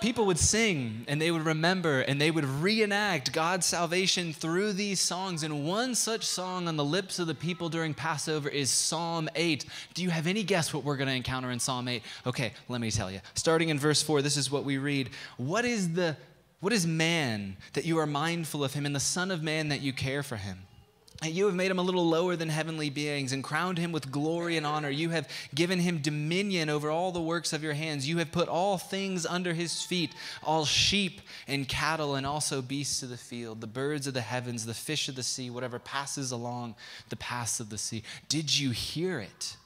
people 0.00 0.26
would 0.26 0.38
sing 0.38 1.04
and 1.08 1.20
they 1.20 1.30
would 1.30 1.44
remember 1.44 2.00
and 2.02 2.20
they 2.20 2.30
would 2.30 2.44
reenact 2.44 3.32
God's 3.32 3.66
salvation 3.66 4.32
through 4.32 4.72
these 4.72 5.00
songs. 5.00 5.42
And 5.42 5.66
one 5.66 5.94
such 5.94 6.24
song 6.24 6.68
on 6.68 6.76
the 6.76 6.84
lips 6.84 7.18
of 7.18 7.26
the 7.26 7.34
people 7.34 7.68
during 7.68 7.94
Passover 7.94 8.48
is 8.48 8.70
Psalm 8.70 9.28
8. 9.34 9.64
Do 9.94 10.02
you 10.02 10.10
have 10.10 10.26
any 10.26 10.42
guess 10.42 10.72
what 10.72 10.84
we're 10.84 10.96
going 10.96 11.08
to 11.08 11.14
encounter 11.14 11.50
in 11.50 11.58
Psalm 11.58 11.88
8? 11.88 12.02
Okay, 12.26 12.52
let 12.68 12.80
me 12.80 12.90
tell 12.90 13.10
you. 13.10 13.20
Starting 13.34 13.70
in 13.70 13.78
verse 13.78 14.02
4, 14.02 14.22
this 14.22 14.36
is 14.36 14.50
what 14.50 14.64
we 14.64 14.78
read. 14.78 15.10
What 15.36 15.64
is 15.64 15.92
the 15.92 16.16
what 16.60 16.72
is 16.72 16.88
man 16.88 17.56
that 17.74 17.84
you 17.84 17.98
are 17.98 18.06
mindful 18.06 18.64
of 18.64 18.74
him 18.74 18.84
and 18.84 18.94
the 18.94 19.00
son 19.00 19.30
of 19.30 19.44
man 19.44 19.68
that 19.68 19.80
you 19.80 19.92
care 19.92 20.24
for 20.24 20.34
him? 20.34 20.58
You 21.24 21.46
have 21.46 21.54
made 21.56 21.70
him 21.70 21.80
a 21.80 21.82
little 21.82 22.08
lower 22.08 22.36
than 22.36 22.48
heavenly 22.48 22.90
beings 22.90 23.32
and 23.32 23.42
crowned 23.42 23.76
him 23.76 23.90
with 23.90 24.12
glory 24.12 24.56
and 24.56 24.64
honor. 24.64 24.88
You 24.88 25.10
have 25.10 25.28
given 25.52 25.80
him 25.80 25.98
dominion 25.98 26.68
over 26.70 26.90
all 26.90 27.10
the 27.10 27.20
works 27.20 27.52
of 27.52 27.60
your 27.60 27.72
hands. 27.72 28.08
You 28.08 28.18
have 28.18 28.30
put 28.30 28.48
all 28.48 28.78
things 28.78 29.26
under 29.26 29.52
his 29.52 29.82
feet 29.82 30.14
all 30.44 30.64
sheep 30.64 31.20
and 31.48 31.68
cattle, 31.68 32.14
and 32.14 32.24
also 32.24 32.62
beasts 32.62 33.02
of 33.02 33.08
the 33.08 33.16
field, 33.16 33.60
the 33.60 33.66
birds 33.66 34.06
of 34.06 34.14
the 34.14 34.20
heavens, 34.20 34.64
the 34.64 34.74
fish 34.74 35.08
of 35.08 35.16
the 35.16 35.22
sea, 35.24 35.50
whatever 35.50 35.80
passes 35.80 36.30
along 36.30 36.76
the 37.08 37.16
paths 37.16 37.58
of 37.58 37.70
the 37.70 37.78
sea. 37.78 38.04
Did 38.28 38.56
you 38.56 38.70
hear 38.70 39.18
it? 39.18 39.56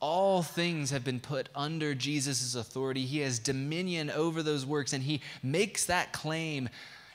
All 0.00 0.42
things 0.42 0.90
have 0.90 1.02
been 1.02 1.20
put 1.20 1.48
under 1.54 1.94
Jesus' 1.94 2.54
authority. 2.54 3.06
He 3.06 3.20
has 3.20 3.38
dominion 3.38 4.10
over 4.10 4.42
those 4.42 4.66
works, 4.66 4.92
and 4.92 5.02
he 5.02 5.22
makes 5.42 5.86
that 5.86 6.12
claim 6.12 6.68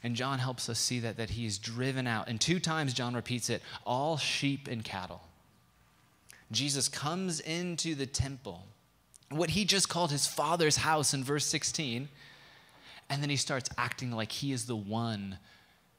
and 0.04 0.16
John 0.16 0.40
helps 0.40 0.70
us 0.70 0.80
see 0.80 1.00
that, 1.00 1.18
that 1.18 1.32
he 1.32 1.46
is 1.46 1.58
driven 1.58 2.08
out. 2.08 2.28
And 2.28 2.40
two 2.40 2.60
times 2.60 2.94
John 2.94 3.16
repeats 3.16 3.50
it 3.50 3.62
all 3.86 4.18
sheep 4.18 4.68
and 4.68 4.84
cattle. 4.84 5.22
Jesus 6.52 6.88
comes 6.88 7.40
into 7.42 7.96
the 7.96 8.06
temple, 8.06 8.64
what 9.30 9.52
he 9.52 9.66
just 9.66 9.90
called 9.90 10.12
his 10.12 10.26
father's 10.26 10.78
house 10.78 11.14
in 11.14 11.24
verse 11.24 11.46
16, 11.46 12.10
and 13.10 13.22
then 13.22 13.30
he 13.30 13.36
starts 13.36 13.70
acting 13.78 14.12
like 14.12 14.32
he 14.32 14.52
is 14.52 14.66
the 14.66 14.76
one 14.76 15.38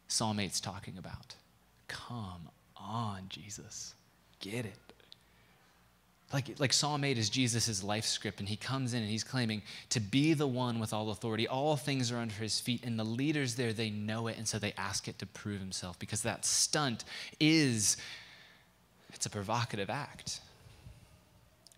Psalm 0.09 0.39
8's 0.39 0.61
talking 0.61 0.95
about. 0.99 1.37
Come 1.87 2.49
on, 2.77 3.23
Jesus. 3.29 3.95
Get 4.41 4.65
it 4.65 4.90
like, 6.33 6.61
like 6.61 6.73
Psalm 6.73 7.03
8 7.03 7.19
is 7.19 7.29
Jesus' 7.29 7.83
life 7.83 8.05
script, 8.05 8.39
and 8.39 8.49
he 8.49 8.57
comes 8.57 8.95
in 8.95 9.03
and 9.03 9.11
he's 9.11 9.25
claiming 9.25 9.63
to 9.89 9.99
be 9.99 10.33
the 10.33 10.47
one 10.47 10.79
with 10.79 10.93
all 10.93 11.11
authority. 11.11 11.49
All 11.49 11.77
things 11.77 12.13
are 12.13 12.19
under 12.19 12.35
his 12.35 12.61
feet, 12.61 12.85
and 12.85 12.99
the 12.99 13.05
leaders 13.05 13.57
there, 13.57 13.73
they 13.73 13.91
know 13.91 14.29
it, 14.29 14.39
and 14.39 14.47
so 14.47 14.59
they 14.59 14.73
ask 14.77 15.09
it 15.09 15.19
to 15.19 15.27
prove 15.27 15.59
himself 15.59 15.99
because 15.99 16.23
that 16.23 16.45
stunt 16.45 17.05
is, 17.41 17.97
it's 19.13 19.27
a 19.27 19.31
provocative 19.31 19.91
act. 19.91 20.41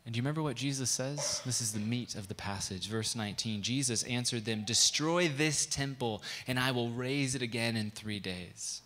And 0.04 0.12
do 0.12 0.18
you 0.18 0.22
remember 0.22 0.42
what 0.42 0.56
Jesus 0.56 0.90
says? 0.90 1.40
This 1.46 1.60
is 1.60 1.72
the 1.72 1.78
meat 1.78 2.16
of 2.16 2.28
the 2.28 2.34
passage. 2.34 2.88
Verse 2.88 3.14
19 3.14 3.62
Jesus 3.62 4.02
answered 4.02 4.44
them, 4.44 4.64
Destroy 4.64 5.28
this 5.28 5.64
temple, 5.64 6.22
and 6.46 6.58
I 6.58 6.72
will 6.72 6.90
raise 6.90 7.34
it 7.34 7.42
again 7.42 7.76
in 7.76 7.90
three 7.90 8.18
days. 8.18 8.82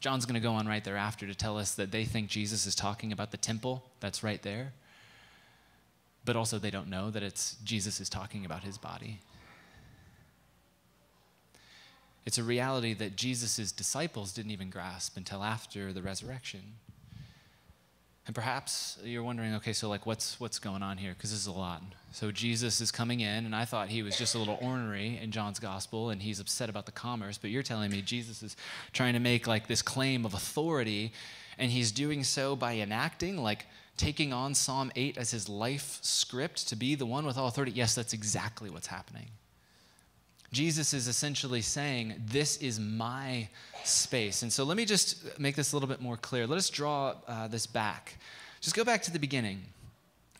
John's 0.00 0.26
going 0.26 0.34
to 0.34 0.40
go 0.40 0.52
on 0.52 0.66
right 0.66 0.82
thereafter 0.82 1.26
to 1.26 1.34
tell 1.34 1.58
us 1.58 1.74
that 1.74 1.90
they 1.90 2.04
think 2.04 2.28
Jesus 2.28 2.66
is 2.66 2.74
talking 2.74 3.12
about 3.12 3.30
the 3.30 3.36
temple 3.36 3.84
that's 4.00 4.22
right 4.22 4.42
there. 4.42 4.72
But 6.24 6.36
also, 6.36 6.58
they 6.58 6.70
don't 6.70 6.88
know 6.88 7.10
that 7.10 7.22
it's 7.22 7.56
Jesus 7.64 8.00
is 8.00 8.08
talking 8.08 8.44
about 8.44 8.62
his 8.62 8.78
body. 8.78 9.20
It's 12.24 12.38
a 12.38 12.42
reality 12.42 12.94
that 12.94 13.16
Jesus' 13.16 13.70
disciples 13.70 14.32
didn't 14.32 14.50
even 14.50 14.70
grasp 14.70 15.16
until 15.16 15.42
after 15.42 15.92
the 15.92 16.00
resurrection. 16.00 16.76
And 18.26 18.34
perhaps 18.34 18.98
you're 19.04 19.22
wondering, 19.22 19.54
okay, 19.56 19.74
so 19.74 19.88
like 19.88 20.06
what's 20.06 20.40
what's 20.40 20.58
going 20.58 20.82
on 20.82 20.96
here? 20.96 21.12
Because 21.12 21.30
this 21.30 21.40
is 21.40 21.46
a 21.46 21.52
lot. 21.52 21.82
So 22.12 22.30
Jesus 22.30 22.80
is 22.80 22.90
coming 22.90 23.20
in, 23.20 23.44
and 23.44 23.54
I 23.54 23.64
thought 23.64 23.88
he 23.88 24.02
was 24.02 24.16
just 24.16 24.34
a 24.34 24.38
little 24.38 24.58
ornery 24.62 25.18
in 25.22 25.30
John's 25.30 25.58
gospel, 25.58 26.10
and 26.10 26.22
he's 26.22 26.40
upset 26.40 26.70
about 26.70 26.86
the 26.86 26.92
commerce. 26.92 27.36
But 27.36 27.50
you're 27.50 27.62
telling 27.62 27.90
me 27.90 28.00
Jesus 28.00 28.42
is 28.42 28.56
trying 28.92 29.12
to 29.12 29.20
make 29.20 29.46
like 29.46 29.66
this 29.66 29.82
claim 29.82 30.24
of 30.24 30.32
authority, 30.32 31.12
and 31.58 31.70
he's 31.70 31.92
doing 31.92 32.24
so 32.24 32.56
by 32.56 32.76
enacting, 32.76 33.36
like 33.36 33.66
taking 33.96 34.32
on 34.32 34.54
Psalm 34.54 34.90
8 34.96 35.18
as 35.18 35.30
his 35.30 35.48
life 35.48 35.98
script 36.02 36.68
to 36.68 36.76
be 36.76 36.94
the 36.94 37.06
one 37.06 37.26
with 37.26 37.36
all 37.36 37.48
authority. 37.48 37.72
Yes, 37.72 37.94
that's 37.94 38.14
exactly 38.14 38.70
what's 38.70 38.86
happening. 38.86 39.28
Jesus 40.54 40.94
is 40.94 41.08
essentially 41.08 41.60
saying, 41.60 42.14
This 42.24 42.56
is 42.58 42.78
my 42.78 43.48
space. 43.82 44.42
And 44.42 44.52
so 44.52 44.64
let 44.64 44.76
me 44.76 44.84
just 44.84 45.38
make 45.38 45.56
this 45.56 45.72
a 45.72 45.76
little 45.76 45.88
bit 45.88 46.00
more 46.00 46.16
clear. 46.16 46.46
Let 46.46 46.56
us 46.56 46.70
draw 46.70 47.14
uh, 47.26 47.48
this 47.48 47.66
back. 47.66 48.18
Just 48.60 48.76
go 48.76 48.84
back 48.84 49.02
to 49.02 49.10
the 49.10 49.18
beginning 49.18 49.62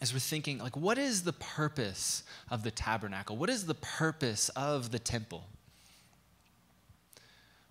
as 0.01 0.13
we're 0.13 0.21
thinking, 0.21 0.59
like, 0.59 0.77
what 0.77 0.99
is 0.99 1.25
the 1.25 1.33
purpose 1.33 2.23
of 2.51 2.63
the 2.63 2.71
tabernacle? 2.71 3.37
What 3.37 3.51
is 3.51 3.67
the 3.67 3.75
purpose 3.75 4.51
of 4.51 4.93
the 4.93 4.99
temple? 4.99 5.45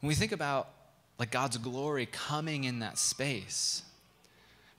When 0.02 0.10
we 0.10 0.16
think 0.16 0.32
about 0.32 0.70
like 1.18 1.32
God's 1.32 1.58
glory 1.58 2.08
coming 2.08 2.66
in 2.66 2.80
that 2.80 2.98
space, 2.98 3.84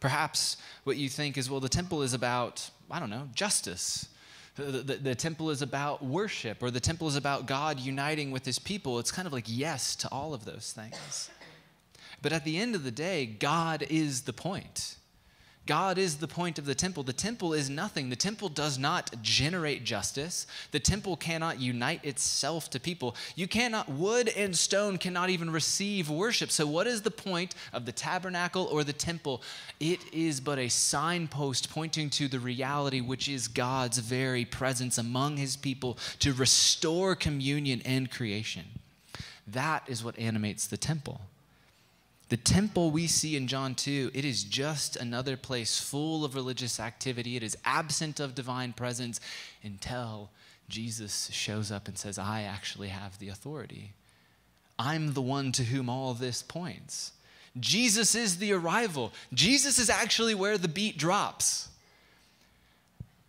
perhaps 0.00 0.58
what 0.84 0.96
you 0.98 1.08
think 1.08 1.38
is, 1.38 1.48
well, 1.48 1.60
the 1.60 1.68
temple 1.68 2.02
is 2.02 2.12
about, 2.12 2.68
I 2.90 3.00
don't 3.00 3.10
know, 3.10 3.28
justice 3.34 4.08
the, 4.56 4.62
the, 4.62 4.94
the, 4.94 5.14
temple 5.14 5.50
is 5.50 5.62
about 5.62 6.04
worship 6.04 6.62
or 6.62 6.70
the 6.70 6.80
temple 6.80 7.08
is 7.08 7.16
about 7.16 7.46
God 7.46 7.80
uniting 7.80 8.30
with 8.30 8.44
his 8.44 8.58
people. 8.58 8.98
It's 8.98 9.10
kind 9.10 9.26
of 9.26 9.32
like 9.32 9.46
yes 9.46 9.96
to 9.96 10.08
all 10.12 10.32
of 10.32 10.44
those 10.44 10.72
things. 10.72 11.30
But 12.22 12.32
at 12.32 12.44
the 12.44 12.58
end 12.58 12.74
of 12.74 12.84
the 12.84 12.90
day, 12.90 13.26
God 13.26 13.84
is 13.90 14.22
the 14.22 14.32
point. 14.32 14.93
God 15.66 15.96
is 15.96 16.16
the 16.16 16.28
point 16.28 16.58
of 16.58 16.66
the 16.66 16.74
temple. 16.74 17.02
The 17.02 17.14
temple 17.14 17.54
is 17.54 17.70
nothing. 17.70 18.10
The 18.10 18.16
temple 18.16 18.50
does 18.50 18.78
not 18.78 19.10
generate 19.22 19.82
justice. 19.82 20.46
The 20.72 20.80
temple 20.80 21.16
cannot 21.16 21.58
unite 21.58 22.04
itself 22.04 22.68
to 22.70 22.80
people. 22.80 23.16
You 23.34 23.48
cannot, 23.48 23.88
wood 23.88 24.28
and 24.28 24.56
stone 24.56 24.98
cannot 24.98 25.30
even 25.30 25.50
receive 25.50 26.10
worship. 26.10 26.50
So, 26.50 26.66
what 26.66 26.86
is 26.86 27.00
the 27.00 27.10
point 27.10 27.54
of 27.72 27.86
the 27.86 27.92
tabernacle 27.92 28.64
or 28.64 28.84
the 28.84 28.92
temple? 28.92 29.42
It 29.80 30.00
is 30.12 30.38
but 30.38 30.58
a 30.58 30.68
signpost 30.68 31.70
pointing 31.70 32.10
to 32.10 32.28
the 32.28 32.40
reality, 32.40 33.00
which 33.00 33.28
is 33.28 33.48
God's 33.48 33.98
very 33.98 34.44
presence 34.44 34.98
among 34.98 35.38
his 35.38 35.56
people 35.56 35.96
to 36.18 36.34
restore 36.34 37.14
communion 37.14 37.80
and 37.86 38.10
creation. 38.10 38.64
That 39.46 39.84
is 39.86 40.04
what 40.04 40.18
animates 40.18 40.66
the 40.66 40.76
temple. 40.76 41.20
The 42.30 42.36
temple 42.38 42.90
we 42.90 43.06
see 43.06 43.36
in 43.36 43.46
John 43.46 43.74
2, 43.74 44.10
it 44.14 44.24
is 44.24 44.44
just 44.44 44.96
another 44.96 45.36
place 45.36 45.78
full 45.78 46.24
of 46.24 46.34
religious 46.34 46.80
activity. 46.80 47.36
It 47.36 47.42
is 47.42 47.56
absent 47.64 48.18
of 48.18 48.34
divine 48.34 48.72
presence 48.72 49.20
until 49.62 50.30
Jesus 50.68 51.28
shows 51.32 51.70
up 51.70 51.86
and 51.86 51.98
says, 51.98 52.18
I 52.18 52.42
actually 52.42 52.88
have 52.88 53.18
the 53.18 53.28
authority. 53.28 53.92
I'm 54.78 55.12
the 55.12 55.22
one 55.22 55.52
to 55.52 55.64
whom 55.64 55.90
all 55.90 56.14
this 56.14 56.42
points. 56.42 57.12
Jesus 57.60 58.14
is 58.14 58.38
the 58.38 58.52
arrival. 58.52 59.12
Jesus 59.32 59.78
is 59.78 59.90
actually 59.90 60.34
where 60.34 60.58
the 60.58 60.66
beat 60.66 60.96
drops. 60.96 61.68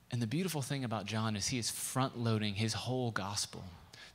And 0.09 0.21
the 0.21 0.27
beautiful 0.27 0.61
thing 0.61 0.85
about 0.85 1.05
John 1.05 1.35
is 1.35 1.49
he 1.49 1.59
is 1.59 1.69
front 1.69 2.17
loading 2.17 2.55
his 2.55 2.73
whole 2.73 3.11
gospel 3.11 3.63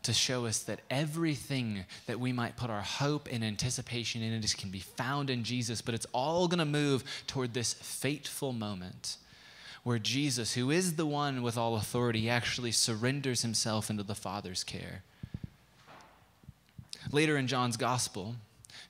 to 0.03 0.13
show 0.13 0.47
us 0.47 0.61
that 0.61 0.81
everything 0.91 1.85
that 2.07 2.19
we 2.19 2.33
might 2.33 2.57
put 2.57 2.71
our 2.71 2.81
hope 2.81 3.29
and 3.31 3.45
anticipation 3.45 4.23
in 4.23 4.33
it 4.33 4.55
can 4.57 4.71
be 4.71 4.79
found 4.79 5.31
in 5.31 5.45
Jesus, 5.45 5.83
but 5.83 5.95
it's 5.95 6.07
all 6.13 6.49
going 6.49 6.59
to 6.59 6.65
move 6.65 7.05
toward 7.27 7.53
this 7.53 7.75
fateful 7.75 8.53
moment 8.53 9.17
where 9.83 9.99
Jesus, 9.99 10.55
who 10.55 10.71
is 10.71 10.97
the 10.97 11.07
one 11.07 11.43
with 11.43 11.57
all 11.57 11.77
authority, 11.77 12.29
actually 12.29 12.73
surrenders 12.73 13.43
himself 13.43 13.89
into 13.89 14.03
the 14.03 14.15
Father's 14.15 14.63
care. 14.63 15.03
Later 17.13 17.37
in 17.37 17.47
John's 17.47 17.77
gospel, 17.77 18.37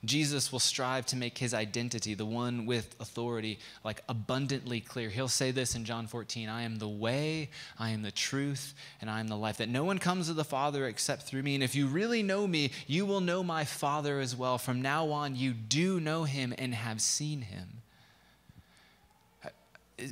Jesus 0.05 0.53
will 0.53 0.59
strive 0.59 1.07
to 1.07 1.17
make 1.17 1.39
his 1.39 1.55
identity, 1.55 2.15
the 2.15 2.27
one 2.27 2.67
with 2.67 2.95
authority, 3.01 3.59
like 3.85 4.03
abundantly 4.09 4.81
clear. 4.81 5.11
He'll 5.11 5.29
say 5.29 5.51
this 5.51 5.75
in 5.75 5.85
John 5.85 6.07
14 6.07 6.49
I 6.49 6.63
am 6.63 6.77
the 6.77 6.89
way, 6.89 7.51
I 7.79 7.91
am 7.91 8.03
the 8.03 8.11
truth, 8.11 8.75
and 9.01 9.11
I 9.11 9.21
am 9.21 9.29
the 9.29 9.37
life. 9.37 9.59
That 9.59 9.69
no 9.69 9.85
one 9.85 9.99
comes 9.99 10.27
to 10.27 10.35
the 10.35 10.45
Father 10.45 10.87
except 10.87 11.23
through 11.23 11.43
me. 11.43 11.55
And 11.55 11.65
if 11.65 11.75
you 11.75 11.87
really 11.87 12.23
know 12.23 12.47
me, 12.47 12.71
you 12.87 13.07
will 13.07 13.21
know 13.21 13.43
my 13.43 13.65
Father 13.65 14.21
as 14.21 14.35
well. 14.35 14.59
From 14.59 14.83
now 14.83 15.11
on, 15.11 15.37
you 15.37 15.53
do 15.53 16.01
know 16.01 16.25
him 16.25 16.55
and 16.59 16.75
have 16.75 17.01
seen 17.01 17.43
him 17.43 17.80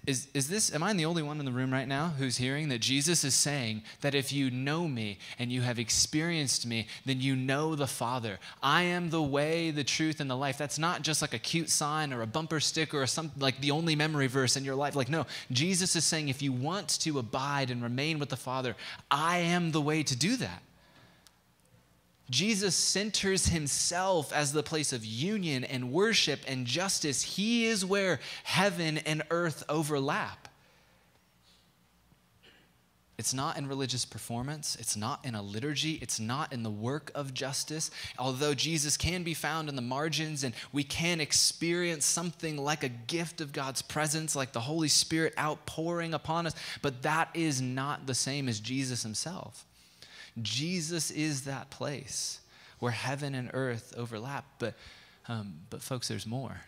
is, 0.06 0.28
is 0.34 0.48
this, 0.48 0.72
am 0.74 0.82
I 0.82 0.92
the 0.92 1.04
only 1.04 1.22
one 1.22 1.38
in 1.38 1.44
the 1.44 1.52
room 1.52 1.72
right 1.72 1.88
now 1.88 2.12
who's 2.18 2.36
hearing 2.36 2.68
that 2.68 2.80
Jesus 2.80 3.24
is 3.24 3.34
saying 3.34 3.82
that 4.00 4.14
if 4.14 4.32
you 4.32 4.50
know 4.50 4.88
me 4.88 5.18
and 5.38 5.50
you 5.52 5.62
have 5.62 5.78
experienced 5.78 6.66
me, 6.66 6.86
then 7.04 7.20
you 7.20 7.36
know 7.36 7.74
the 7.74 7.86
Father? 7.86 8.38
I 8.62 8.82
am 8.82 9.10
the 9.10 9.22
way, 9.22 9.70
the 9.70 9.84
truth, 9.84 10.20
and 10.20 10.30
the 10.30 10.36
life. 10.36 10.58
That's 10.58 10.78
not 10.78 11.02
just 11.02 11.22
like 11.22 11.34
a 11.34 11.38
cute 11.38 11.70
sign 11.70 12.12
or 12.12 12.22
a 12.22 12.26
bumper 12.26 12.60
sticker 12.60 13.00
or 13.00 13.06
something 13.06 13.40
like 13.40 13.60
the 13.60 13.70
only 13.70 13.96
memory 13.96 14.26
verse 14.26 14.56
in 14.56 14.64
your 14.64 14.74
life. 14.74 14.96
Like, 14.96 15.08
no, 15.08 15.26
Jesus 15.50 15.96
is 15.96 16.04
saying 16.04 16.28
if 16.28 16.42
you 16.42 16.52
want 16.52 16.88
to 17.00 17.18
abide 17.18 17.70
and 17.70 17.82
remain 17.82 18.18
with 18.18 18.28
the 18.28 18.36
Father, 18.36 18.76
I 19.10 19.38
am 19.38 19.72
the 19.72 19.80
way 19.80 20.02
to 20.02 20.16
do 20.16 20.36
that. 20.36 20.62
Jesus 22.30 22.74
centers 22.74 23.46
himself 23.46 24.32
as 24.32 24.52
the 24.52 24.62
place 24.62 24.92
of 24.92 25.04
union 25.04 25.64
and 25.64 25.92
worship 25.92 26.40
and 26.46 26.66
justice. 26.66 27.22
He 27.22 27.66
is 27.66 27.84
where 27.84 28.20
heaven 28.44 28.98
and 28.98 29.22
earth 29.30 29.64
overlap. 29.68 30.48
It's 33.18 33.34
not 33.34 33.58
in 33.58 33.66
religious 33.66 34.04
performance. 34.04 34.76
It's 34.78 34.96
not 34.96 35.24
in 35.24 35.34
a 35.34 35.42
liturgy. 35.42 35.98
It's 36.00 36.20
not 36.20 36.52
in 36.52 36.62
the 36.62 36.70
work 36.70 37.10
of 37.16 37.34
justice. 37.34 37.90
Although 38.16 38.54
Jesus 38.54 38.96
can 38.96 39.24
be 39.24 39.34
found 39.34 39.68
in 39.68 39.74
the 39.74 39.82
margins 39.82 40.44
and 40.44 40.54
we 40.72 40.84
can 40.84 41.20
experience 41.20 42.06
something 42.06 42.56
like 42.56 42.84
a 42.84 42.88
gift 42.88 43.40
of 43.40 43.52
God's 43.52 43.82
presence, 43.82 44.36
like 44.36 44.52
the 44.52 44.60
Holy 44.60 44.86
Spirit 44.86 45.34
outpouring 45.36 46.14
upon 46.14 46.46
us, 46.46 46.54
but 46.80 47.02
that 47.02 47.30
is 47.34 47.60
not 47.60 48.06
the 48.06 48.14
same 48.14 48.48
as 48.48 48.60
Jesus 48.60 49.02
himself. 49.02 49.64
Jesus 50.42 51.10
is 51.10 51.44
that 51.44 51.70
place 51.70 52.40
where 52.78 52.92
heaven 52.92 53.34
and 53.34 53.50
earth 53.52 53.94
overlap. 53.96 54.44
But, 54.58 54.74
um, 55.28 55.54
but 55.70 55.82
folks, 55.82 56.08
there's 56.08 56.26
more. 56.26 56.60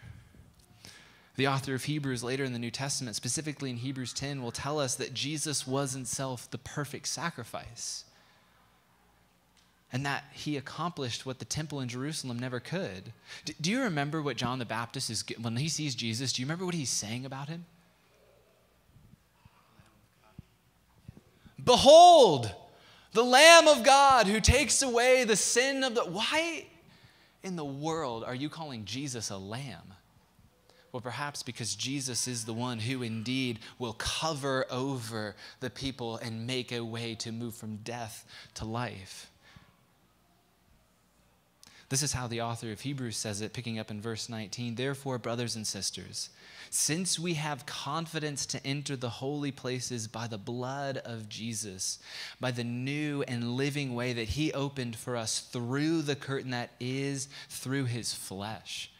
The 1.36 1.46
author 1.46 1.74
of 1.74 1.84
Hebrews 1.84 2.22
later 2.22 2.44
in 2.44 2.52
the 2.52 2.58
New 2.58 2.70
Testament, 2.70 3.16
specifically 3.16 3.70
in 3.70 3.76
Hebrews 3.76 4.12
10, 4.12 4.42
will 4.42 4.50
tell 4.50 4.78
us 4.78 4.94
that 4.96 5.14
Jesus 5.14 5.66
was 5.66 5.92
himself 5.92 6.50
the 6.50 6.58
perfect 6.58 7.08
sacrifice 7.08 8.04
and 9.92 10.06
that 10.06 10.24
he 10.32 10.56
accomplished 10.56 11.26
what 11.26 11.38
the 11.38 11.44
temple 11.44 11.80
in 11.80 11.88
Jerusalem 11.88 12.38
never 12.38 12.60
could. 12.60 13.12
Do, 13.60 13.70
you 13.70 13.80
remember 13.82 14.22
what 14.22 14.36
John 14.36 14.58
the 14.58 14.64
Baptist 14.64 15.10
is, 15.10 15.24
when 15.40 15.56
he 15.56 15.68
sees 15.68 15.94
Jesus, 15.94 16.32
do 16.32 16.42
you 16.42 16.46
remember 16.46 16.64
what 16.64 16.74
he's 16.74 16.90
saying 16.90 17.26
about 17.26 17.48
him? 17.48 17.64
Behold, 21.62 22.54
the 23.12 23.24
Lamb 23.24 23.68
of 23.68 23.84
God 23.84 24.26
who 24.26 24.40
takes 24.40 24.82
away 24.82 25.24
the 25.24 25.36
sin 25.36 25.84
of 25.84 25.94
the. 25.94 26.02
Why 26.02 26.66
in 27.42 27.56
the 27.56 27.64
world 27.64 28.24
are 28.24 28.34
you 28.34 28.48
calling 28.48 28.84
Jesus 28.84 29.30
a 29.30 29.36
lamb? 29.36 29.94
Well, 30.92 31.00
perhaps 31.00 31.42
because 31.42 31.76
Jesus 31.76 32.26
is 32.26 32.44
the 32.44 32.52
one 32.52 32.80
who 32.80 33.02
indeed 33.02 33.60
will 33.78 33.92
cover 33.94 34.66
over 34.70 35.36
the 35.60 35.70
people 35.70 36.16
and 36.16 36.46
make 36.46 36.72
a 36.72 36.84
way 36.84 37.14
to 37.16 37.30
move 37.30 37.54
from 37.54 37.76
death 37.76 38.24
to 38.54 38.64
life. 38.64 39.29
This 41.90 42.04
is 42.04 42.12
how 42.12 42.28
the 42.28 42.40
author 42.40 42.70
of 42.70 42.80
Hebrews 42.80 43.16
says 43.16 43.40
it, 43.40 43.52
picking 43.52 43.80
up 43.80 43.90
in 43.90 44.00
verse 44.00 44.28
19. 44.28 44.76
Therefore, 44.76 45.18
brothers 45.18 45.56
and 45.56 45.66
sisters, 45.66 46.30
since 46.70 47.18
we 47.18 47.34
have 47.34 47.66
confidence 47.66 48.46
to 48.46 48.64
enter 48.64 48.94
the 48.94 49.08
holy 49.08 49.50
places 49.50 50.06
by 50.06 50.28
the 50.28 50.38
blood 50.38 50.98
of 50.98 51.28
Jesus, 51.28 51.98
by 52.38 52.52
the 52.52 52.62
new 52.62 53.24
and 53.26 53.56
living 53.56 53.96
way 53.96 54.12
that 54.12 54.28
he 54.28 54.52
opened 54.52 54.94
for 54.94 55.16
us 55.16 55.40
through 55.40 56.02
the 56.02 56.14
curtain 56.14 56.52
that 56.52 56.70
is 56.78 57.28
through 57.48 57.86
his 57.86 58.14
flesh. 58.14 58.92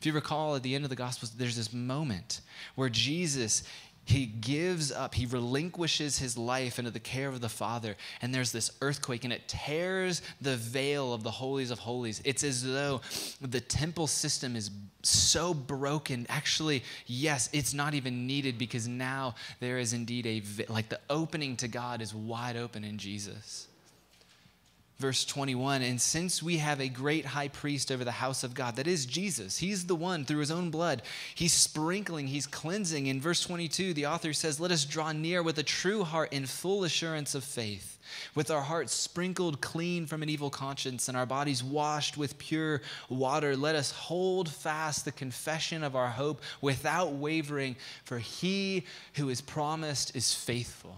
If 0.00 0.06
you 0.06 0.14
recall 0.14 0.56
at 0.56 0.62
the 0.62 0.74
end 0.74 0.84
of 0.84 0.90
the 0.90 0.96
Gospels, 0.96 1.32
there's 1.32 1.56
this 1.56 1.74
moment 1.74 2.40
where 2.76 2.88
Jesus 2.88 3.62
he 4.08 4.24
gives 4.24 4.90
up, 4.90 5.14
he 5.14 5.26
relinquishes 5.26 6.18
his 6.18 6.38
life 6.38 6.78
into 6.78 6.90
the 6.90 6.98
care 6.98 7.28
of 7.28 7.42
the 7.42 7.48
Father, 7.48 7.94
and 8.22 8.34
there's 8.34 8.52
this 8.52 8.70
earthquake, 8.80 9.24
and 9.24 9.32
it 9.34 9.46
tears 9.46 10.22
the 10.40 10.56
veil 10.56 11.12
of 11.12 11.22
the 11.22 11.30
holies 11.30 11.70
of 11.70 11.78
holies. 11.78 12.22
It's 12.24 12.42
as 12.42 12.64
though 12.64 13.02
the 13.42 13.60
temple 13.60 14.06
system 14.06 14.56
is 14.56 14.70
so 15.02 15.52
broken. 15.52 16.26
Actually, 16.30 16.84
yes, 17.06 17.50
it's 17.52 17.74
not 17.74 17.92
even 17.92 18.26
needed 18.26 18.56
because 18.56 18.88
now 18.88 19.34
there 19.60 19.78
is 19.78 19.92
indeed 19.92 20.26
a, 20.26 20.72
like 20.72 20.88
the 20.88 21.00
opening 21.10 21.54
to 21.56 21.68
God 21.68 22.00
is 22.00 22.14
wide 22.14 22.56
open 22.56 22.84
in 22.84 22.96
Jesus 22.96 23.67
verse 25.00 25.24
21 25.24 25.80
and 25.82 26.00
since 26.00 26.42
we 26.42 26.56
have 26.56 26.80
a 26.80 26.88
great 26.88 27.24
high 27.24 27.46
priest 27.46 27.92
over 27.92 28.04
the 28.04 28.10
house 28.10 28.42
of 28.42 28.52
god 28.52 28.74
that 28.74 28.88
is 28.88 29.06
jesus 29.06 29.58
he's 29.58 29.86
the 29.86 29.94
one 29.94 30.24
through 30.24 30.40
his 30.40 30.50
own 30.50 30.70
blood 30.70 31.02
he's 31.36 31.52
sprinkling 31.52 32.26
he's 32.26 32.48
cleansing. 32.48 33.06
In 33.06 33.20
verse 33.20 33.40
22 33.44 33.94
the 33.94 34.06
author 34.06 34.32
says 34.32 34.58
let 34.58 34.72
us 34.72 34.84
draw 34.84 35.12
near 35.12 35.40
with 35.40 35.56
a 35.58 35.62
true 35.62 36.02
heart 36.02 36.32
in 36.32 36.46
full 36.46 36.82
assurance 36.82 37.36
of 37.36 37.44
faith 37.44 37.96
with 38.34 38.50
our 38.50 38.60
hearts 38.60 38.92
sprinkled 38.92 39.60
clean 39.60 40.04
from 40.04 40.24
an 40.24 40.28
evil 40.28 40.50
conscience 40.50 41.06
and 41.06 41.16
our 41.16 41.26
bodies 41.26 41.62
washed 41.62 42.16
with 42.16 42.38
pure 42.38 42.80
water. 43.08 43.54
Let 43.54 43.76
us 43.76 43.92
hold 43.92 44.48
fast 44.48 45.04
the 45.04 45.12
confession 45.12 45.84
of 45.84 45.94
our 45.94 46.08
hope 46.08 46.42
without 46.60 47.12
wavering 47.12 47.76
for 48.02 48.18
he 48.18 48.84
who 49.14 49.28
is 49.28 49.40
promised 49.40 50.16
is 50.16 50.34
faithful 50.34 50.96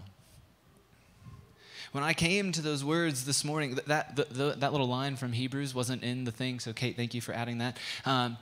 when 1.91 2.03
I 2.03 2.13
came 2.13 2.51
to 2.53 2.61
those 2.61 2.83
words 2.83 3.25
this 3.25 3.43
morning, 3.43 3.75
that, 3.75 3.87
that, 3.87 4.15
the, 4.15 4.55
that 4.57 4.71
little 4.71 4.87
line 4.87 5.15
from 5.15 5.33
Hebrews 5.33 5.75
wasn't 5.75 6.03
in 6.03 6.23
the 6.23 6.31
thing, 6.31 6.59
so 6.59 6.73
Kate, 6.73 6.95
thank 6.95 7.13
you 7.13 7.21
for 7.21 7.33
adding 7.33 7.57
that. 7.57 7.77
Um, 8.05 8.37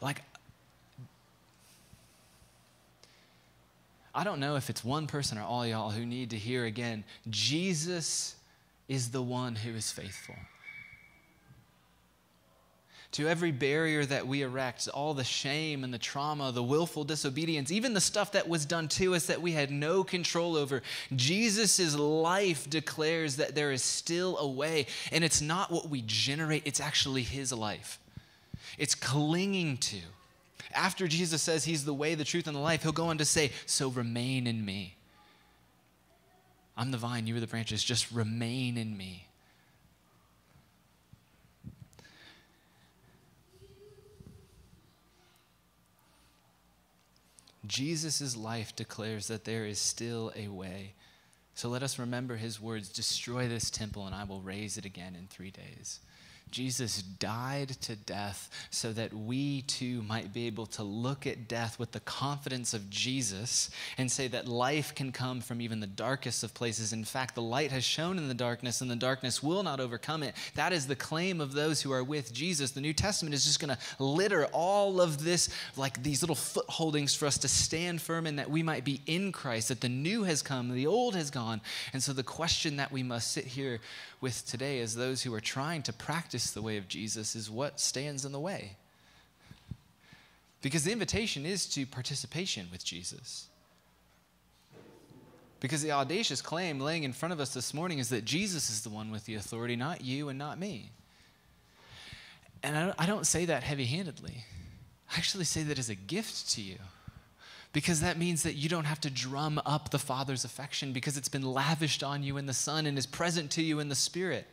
like, 0.00 0.22
I 4.14 4.24
don't 4.24 4.40
know 4.40 4.56
if 4.56 4.68
it's 4.68 4.84
one 4.84 5.06
person 5.06 5.38
or 5.38 5.42
all 5.42 5.66
y'all 5.66 5.90
who 5.90 6.04
need 6.04 6.30
to 6.30 6.36
hear 6.36 6.64
again 6.66 7.04
Jesus 7.30 8.36
is 8.88 9.10
the 9.10 9.22
one 9.22 9.54
who 9.54 9.70
is 9.70 9.90
faithful 9.90 10.34
to 13.12 13.28
every 13.28 13.50
barrier 13.50 14.04
that 14.06 14.26
we 14.26 14.42
erect, 14.42 14.88
all 14.88 15.12
the 15.12 15.22
shame 15.22 15.84
and 15.84 15.92
the 15.92 15.98
trauma, 15.98 16.50
the 16.50 16.62
willful 16.62 17.04
disobedience, 17.04 17.70
even 17.70 17.92
the 17.92 18.00
stuff 18.00 18.32
that 18.32 18.48
was 18.48 18.64
done 18.64 18.88
to 18.88 19.14
us 19.14 19.26
that 19.26 19.42
we 19.42 19.52
had 19.52 19.70
no 19.70 20.02
control 20.02 20.56
over. 20.56 20.82
Jesus' 21.14 21.94
life 21.94 22.68
declares 22.68 23.36
that 23.36 23.54
there 23.54 23.70
is 23.70 23.82
still 23.82 24.38
a 24.38 24.48
way, 24.48 24.86
and 25.12 25.22
it's 25.22 25.42
not 25.42 25.70
what 25.70 25.88
we 25.88 26.02
generate, 26.06 26.66
it's 26.66 26.80
actually 26.80 27.22
his 27.22 27.52
life. 27.52 27.98
It's 28.78 28.94
clinging 28.94 29.76
to. 29.78 29.98
After 30.74 31.06
Jesus 31.06 31.42
says 31.42 31.64
he's 31.64 31.84
the 31.84 31.92
way, 31.92 32.14
the 32.14 32.24
truth, 32.24 32.46
and 32.46 32.56
the 32.56 32.60
life, 32.60 32.82
he'll 32.82 32.92
go 32.92 33.08
on 33.08 33.18
to 33.18 33.26
say, 33.26 33.52
So 33.66 33.88
remain 33.88 34.46
in 34.46 34.64
me. 34.64 34.96
I'm 36.78 36.90
the 36.90 36.98
vine, 36.98 37.26
you 37.26 37.36
are 37.36 37.40
the 37.40 37.46
branches, 37.46 37.84
just 37.84 38.10
remain 38.10 38.78
in 38.78 38.96
me. 38.96 39.26
Jesus' 47.72 48.36
life 48.36 48.76
declares 48.76 49.28
that 49.28 49.46
there 49.46 49.64
is 49.64 49.78
still 49.78 50.30
a 50.36 50.48
way. 50.48 50.92
So 51.54 51.70
let 51.70 51.82
us 51.82 51.98
remember 51.98 52.36
his 52.36 52.60
words 52.60 52.90
destroy 52.90 53.48
this 53.48 53.70
temple, 53.70 54.04
and 54.04 54.14
I 54.14 54.24
will 54.24 54.42
raise 54.42 54.76
it 54.76 54.84
again 54.84 55.16
in 55.16 55.26
three 55.26 55.50
days. 55.50 56.00
Jesus 56.52 57.02
died 57.02 57.70
to 57.82 57.96
death 57.96 58.50
so 58.70 58.92
that 58.92 59.12
we 59.12 59.62
too 59.62 60.02
might 60.02 60.32
be 60.32 60.46
able 60.46 60.66
to 60.66 60.82
look 60.82 61.26
at 61.26 61.48
death 61.48 61.78
with 61.78 61.92
the 61.92 62.00
confidence 62.00 62.74
of 62.74 62.90
Jesus 62.90 63.70
and 63.98 64.12
say 64.12 64.28
that 64.28 64.46
life 64.46 64.94
can 64.94 65.10
come 65.10 65.40
from 65.40 65.60
even 65.60 65.80
the 65.80 65.86
darkest 65.86 66.44
of 66.44 66.54
places. 66.54 66.92
In 66.92 67.04
fact, 67.04 67.34
the 67.34 67.42
light 67.42 67.72
has 67.72 67.84
shone 67.84 68.18
in 68.18 68.28
the 68.28 68.34
darkness 68.34 68.80
and 68.80 68.90
the 68.90 68.96
darkness 68.96 69.42
will 69.42 69.62
not 69.62 69.80
overcome 69.80 70.22
it. 70.22 70.34
That 70.54 70.72
is 70.72 70.86
the 70.86 70.94
claim 70.94 71.40
of 71.40 71.52
those 71.52 71.80
who 71.80 71.90
are 71.92 72.04
with 72.04 72.32
Jesus. 72.32 72.72
The 72.72 72.80
New 72.80 72.92
Testament 72.92 73.34
is 73.34 73.44
just 73.44 73.58
going 73.58 73.74
to 73.74 74.02
litter 74.02 74.44
all 74.52 75.00
of 75.00 75.24
this, 75.24 75.48
like 75.76 76.02
these 76.02 76.22
little 76.22 76.36
footholdings 76.36 77.16
for 77.16 77.26
us 77.26 77.38
to 77.38 77.48
stand 77.48 78.02
firm 78.02 78.26
in 78.26 78.36
that 78.36 78.50
we 78.50 78.62
might 78.62 78.84
be 78.84 79.00
in 79.06 79.32
Christ, 79.32 79.68
that 79.68 79.80
the 79.80 79.88
new 79.88 80.24
has 80.24 80.42
come, 80.42 80.70
the 80.74 80.86
old 80.86 81.16
has 81.16 81.30
gone. 81.30 81.60
And 81.92 82.02
so 82.02 82.12
the 82.12 82.22
question 82.22 82.76
that 82.76 82.92
we 82.92 83.02
must 83.02 83.32
sit 83.32 83.46
here 83.46 83.80
with 84.20 84.46
today 84.46 84.78
is 84.78 84.94
those 84.94 85.22
who 85.22 85.34
are 85.34 85.40
trying 85.40 85.82
to 85.82 85.92
practice 85.92 86.41
the 86.50 86.62
way 86.62 86.76
of 86.76 86.88
Jesus 86.88 87.34
is 87.34 87.50
what 87.50 87.80
stands 87.80 88.24
in 88.24 88.32
the 88.32 88.40
way. 88.40 88.76
Because 90.60 90.84
the 90.84 90.92
invitation 90.92 91.46
is 91.46 91.66
to 91.66 91.86
participation 91.86 92.68
with 92.70 92.84
Jesus. 92.84 93.48
Because 95.60 95.82
the 95.82 95.92
audacious 95.92 96.42
claim 96.42 96.80
laying 96.80 97.04
in 97.04 97.12
front 97.12 97.32
of 97.32 97.40
us 97.40 97.54
this 97.54 97.72
morning 97.72 97.98
is 97.98 98.08
that 98.08 98.24
Jesus 98.24 98.68
is 98.68 98.82
the 98.82 98.90
one 98.90 99.10
with 99.10 99.26
the 99.26 99.36
authority, 99.36 99.76
not 99.76 100.00
you 100.00 100.28
and 100.28 100.38
not 100.38 100.58
me. 100.58 100.90
And 102.62 102.94
I 102.98 103.06
don't 103.06 103.26
say 103.26 103.44
that 103.44 103.62
heavy 103.62 103.86
handedly. 103.86 104.44
I 105.12 105.18
actually 105.18 105.44
say 105.44 105.62
that 105.64 105.78
as 105.78 105.88
a 105.88 105.94
gift 105.94 106.50
to 106.52 106.60
you 106.60 106.78
because 107.72 108.00
that 108.00 108.18
means 108.18 108.42
that 108.42 108.54
you 108.54 108.68
don't 108.68 108.84
have 108.84 109.00
to 109.00 109.10
drum 109.10 109.60
up 109.64 109.90
the 109.90 109.98
Father's 109.98 110.44
affection 110.44 110.92
because 110.92 111.16
it's 111.16 111.28
been 111.28 111.42
lavished 111.42 112.02
on 112.02 112.22
you 112.22 112.36
in 112.36 112.46
the 112.46 112.54
Son 112.54 112.86
and 112.86 112.98
is 112.98 113.06
present 113.06 113.50
to 113.52 113.62
you 113.62 113.80
in 113.80 113.88
the 113.88 113.94
Spirit. 113.94 114.46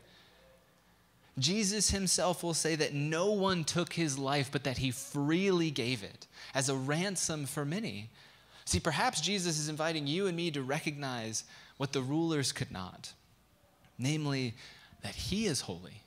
Jesus 1.40 1.92
himself 1.92 2.44
will 2.44 2.54
say 2.54 2.76
that 2.76 2.94
no 2.94 3.32
one 3.32 3.64
took 3.64 3.94
his 3.94 4.18
life, 4.18 4.50
but 4.52 4.64
that 4.64 4.78
he 4.78 4.92
freely 4.92 5.72
gave 5.72 6.04
it 6.04 6.28
as 6.54 6.70
a 6.70 6.76
ransom 6.76 7.46
for 7.46 7.66
many. 7.66 8.10
See, 8.66 8.80
perhaps 8.80 9.22
Jesus 9.22 9.58
is 9.58 9.70
inviting 9.70 10.06
you 10.06 10.28
and 10.28 10.38
me 10.38 10.52
to 10.52 10.62
recognize 10.62 11.44
what 11.78 11.94
the 11.94 12.02
rulers 12.02 12.52
could 12.52 12.72
not 12.72 13.14
namely, 14.00 14.56
that 15.04 15.14
he 15.14 15.46
is 15.46 15.62
holy 15.62 16.02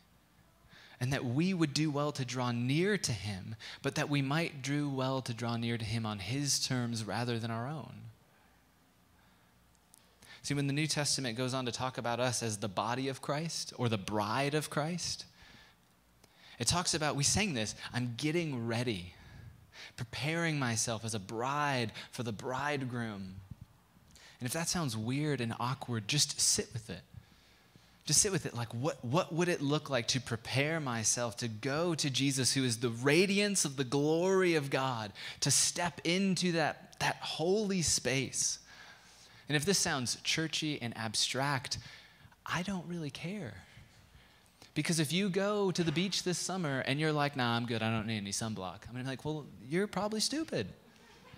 and 0.99 1.13
that 1.13 1.25
we 1.25 1.53
would 1.53 1.75
do 1.75 1.91
well 1.91 2.13
to 2.13 2.25
draw 2.25 2.53
near 2.53 2.97
to 2.97 3.13
him, 3.13 3.57
but 3.83 3.97
that 3.97 4.09
we 4.09 4.23
might 4.23 4.63
do 4.63 4.89
well 4.89 5.21
to 5.21 5.35
draw 5.35 5.57
near 5.57 5.77
to 5.77 5.85
him 5.85 6.07
on 6.07 6.21
his 6.21 6.65
terms 6.65 7.05
rather 7.05 7.39
than 7.39 7.51
our 7.51 7.67
own. 7.67 7.93
See, 10.43 10.55
when 10.55 10.67
the 10.67 10.73
New 10.73 10.89
Testament 10.89 11.39
goes 11.39 11.55
on 11.55 11.67
to 11.67 11.73
talk 11.73 11.99
about 11.99 12.19
us 12.19 12.43
as 12.43 12.59
the 12.59 12.69
body 12.69 13.09
of 13.09 13.23
Christ 13.23 13.73
or 13.77 13.89
the 13.89 13.99
bride 13.99 14.55
of 14.55 14.71
Christ, 14.71 15.25
it 16.59 16.67
talks 16.67 16.95
about, 16.95 17.15
we 17.15 17.25
sang 17.25 17.55
this, 17.55 17.75
I'm 17.93 18.15
getting 18.17 18.67
ready, 18.67 19.15
preparing 19.97 20.59
myself 20.59 21.05
as 21.05 21.15
a 21.15 21.21
bride 21.21 21.93
for 22.11 22.25
the 22.25 22.33
bridegroom. 22.33 23.35
And 24.41 24.47
if 24.47 24.53
that 24.53 24.69
sounds 24.69 24.97
weird 24.97 25.41
and 25.41 25.55
awkward, 25.61 26.09
just 26.09 26.41
sit 26.41 26.69
with 26.73 26.91
it. 26.91 27.03
Just 28.05 28.21
sit 28.21 28.33
with 28.33 28.45
it. 28.45 28.55
Like, 28.55 28.75
what, 28.75 29.05
what 29.05 29.33
would 29.33 29.49
it 29.49 29.63
look 29.63 29.89
like 29.89 30.09
to 30.09 30.21
prepare 30.21 30.81
myself 30.81 31.37
to 31.37 31.47
go 31.47 31.95
to 31.95 32.11
Jesus, 32.11 32.53
who 32.53 32.65
is 32.65 32.79
the 32.79 32.89
radiance 32.89 33.65
of 33.65 33.77
the 33.77 33.85
glory 33.85 34.57
of 34.57 34.71
God, 34.71 35.13
to 35.41 35.53
step 35.53 36.01
into 36.03 36.51
that, 36.53 36.99
that 36.99 37.19
holy 37.21 37.83
space? 37.83 38.59
And 39.49 39.57
if 39.57 39.65
this 39.65 39.79
sounds 39.79 40.17
churchy 40.23 40.81
and 40.81 40.97
abstract, 40.97 41.79
I 42.47 42.63
don't 42.63 42.87
really 42.87 43.11
care. 43.11 43.55
Because 44.75 45.01
if 45.01 45.13
you 45.13 45.29
go 45.29 45.71
to 45.71 45.85
the 45.85 45.93
beach 45.93 46.23
this 46.23 46.39
summer 46.39 46.81
and 46.81 46.99
you're 46.99 47.13
like, 47.13 47.37
nah, 47.37 47.57
I'm 47.57 47.67
good, 47.67 47.83
I 47.83 47.91
don't 47.91 48.07
need 48.07 48.17
any 48.17 48.31
sunblock, 48.31 48.89
I'm 48.89 48.97
mean, 48.97 49.07
like, 49.07 49.25
well, 49.25 49.45
you're 49.69 49.87
probably 49.87 50.21
stupid, 50.21 50.67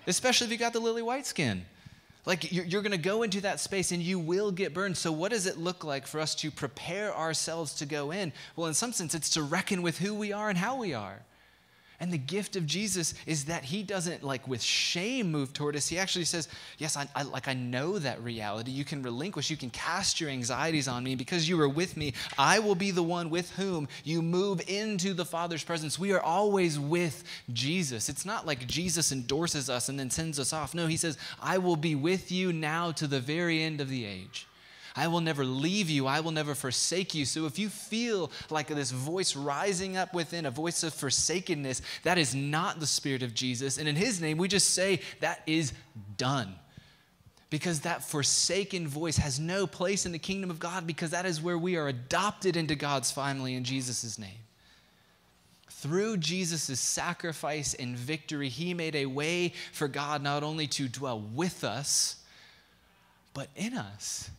especially 0.07 0.47
if 0.47 0.53
you 0.53 0.59
got 0.59 0.73
the 0.73 0.81
lily 0.81 1.03
white 1.03 1.27
skin. 1.27 1.65
Like 2.27 2.53
you're, 2.53 2.83
to 2.83 2.97
go 2.97 3.23
into 3.23 3.43
that 3.43 3.61
space 3.61 3.93
and 3.93 4.01
you 4.01 4.19
will 4.19 4.51
get 4.51 4.73
burned. 4.73 4.97
So, 4.97 5.13
what 5.13 5.31
does 5.31 5.47
it 5.47 5.59
look 5.59 5.85
like 5.85 6.07
for 6.07 6.21
us 6.21 6.35
to 6.37 6.51
prepare 6.51 7.15
ourselves 7.15 7.75
to 7.75 7.87
go 7.87 8.13
in? 8.13 8.33
Well, 8.57 8.67
in 8.67 8.73
some 8.73 8.93
sense, 8.93 9.15
it's 9.15 9.29
to 9.31 9.43
reckon 9.43 9.83
with 9.83 9.99
who 9.99 10.15
we 10.15 10.33
are 10.33 10.49
and 10.49 10.57
how 10.57 10.77
we 10.77 10.95
are. 10.95 11.21
And 12.05 12.13
the 12.13 12.19
gift 12.19 12.55
of 12.55 12.67
Jesus 12.67 13.15
is 13.25 13.47
that 13.47 13.65
he 13.65 13.83
doesn't 13.83 14.23
like 14.23 14.47
with 14.47 14.61
shame 14.61 15.33
move 15.33 15.55
toward 15.55 15.75
us. 15.75 15.89
He 15.89 15.99
actually 15.99 16.27
says, 16.27 16.49
Yes, 16.77 16.99
I, 16.99 17.09
I, 17.17 17.23
like 17.23 17.49
I 17.49 17.55
know 17.55 17.99
that 17.99 18.23
reality. 18.23 18.73
You 18.73 18.85
can 18.85 19.01
relinquish, 19.01 19.49
you 19.49 19.57
can 19.57 19.71
cast 19.71 20.21
your 20.21 20.29
anxieties 20.29 20.87
on 20.87 21.03
me 21.03 21.15
because 21.15 21.49
you 21.49 21.59
are 21.63 21.69
with 21.69 21.97
me. 21.97 22.13
I 22.37 22.59
will 22.59 22.75
be 22.75 22.91
the 22.91 23.03
one 23.03 23.31
with 23.31 23.53
whom 23.53 23.89
you 24.05 24.21
move 24.21 24.61
into 24.69 25.15
the 25.15 25.25
Father's 25.25 25.65
presence. 25.65 25.99
We 25.99 26.13
are 26.13 26.21
always 26.21 26.79
with 26.79 27.25
Jesus. 27.55 28.11
It's 28.11 28.27
not 28.27 28.47
like 28.47 28.67
Jesus 28.67 29.11
endorses 29.11 29.71
us 29.71 29.89
and 29.89 29.99
then 29.99 30.11
sends 30.11 30.39
us 30.39 30.53
off. 30.53 30.75
No, 30.75 30.87
he 30.87 30.99
says, 30.99 31.17
I 31.41 31.57
will 31.57 31.77
be 31.77 31.95
with 31.95 32.31
you 32.31 32.53
now 32.53 32.93
to 32.93 33.07
the 33.07 33.19
very 33.19 33.63
end 33.63 33.81
of 33.81 33.89
the 33.89 34.05
age. 34.05 34.47
I 34.97 35.09
will 35.09 35.21
never 35.21 35.45
leave 35.45 35.91
you. 35.91 36.07
I 36.07 36.21
will 36.21 36.31
never 36.31 36.55
forsake 36.55 37.15
you. 37.15 37.25
So 37.25 37.47
if 37.47 37.59
you 37.59 37.69
feel 37.69 38.31
like 38.49 38.69
this 38.69 38.93
voice 38.93 39.35
rising 39.35 39.97
up 39.97 40.15
within, 40.15 40.47
a 40.47 40.53
voice 40.53 40.85
of 40.85 40.95
forsakenness, 40.95 41.83
that 42.05 42.17
is 42.17 42.35
not 42.35 42.79
the 42.79 42.87
Spirit 42.87 43.23
of 43.23 43.35
Jesus. 43.35 43.77
And 43.77 43.89
in 43.89 43.97
His 43.97 44.21
name, 44.21 44.39
we 44.39 44.47
just 44.47 44.71
say 44.71 45.01
that 45.21 45.43
is 45.47 45.73
done. 46.17 46.55
Because 47.51 47.81
that 47.81 48.05
forsaken 48.05 48.87
voice 48.87 49.17
has 49.17 49.41
no 49.41 49.67
place 49.67 50.07
in 50.07 50.13
the 50.13 50.19
kingdom 50.19 50.51
of 50.51 50.59
God, 50.61 50.87
because 50.87 51.11
that 51.11 51.27
is 51.27 51.43
where 51.43 51.59
we 51.59 51.77
are 51.77 51.89
adopted 51.89 52.57
into 52.57 52.75
God's 52.77 53.11
family 53.11 53.55
in 53.55 53.65
Jesus' 53.65 54.19
name. 54.19 54.39
Through 55.71 56.19
Jesus' 56.19 56.81
sacrifice 56.81 57.75
and 57.75 57.97
victory, 57.97 58.49
He 58.49 58.75
made 58.75 58.95
a 58.95 59.07
way 59.07 59.53
for 59.73 59.89
God 59.89 60.23
not 60.23 60.43
only 60.43 60.67
to 60.69 60.89
dwell 60.89 61.21
with 61.21 61.65
us, 61.65 62.17
but 63.35 63.49
in 63.57 63.75
us. 63.75 64.31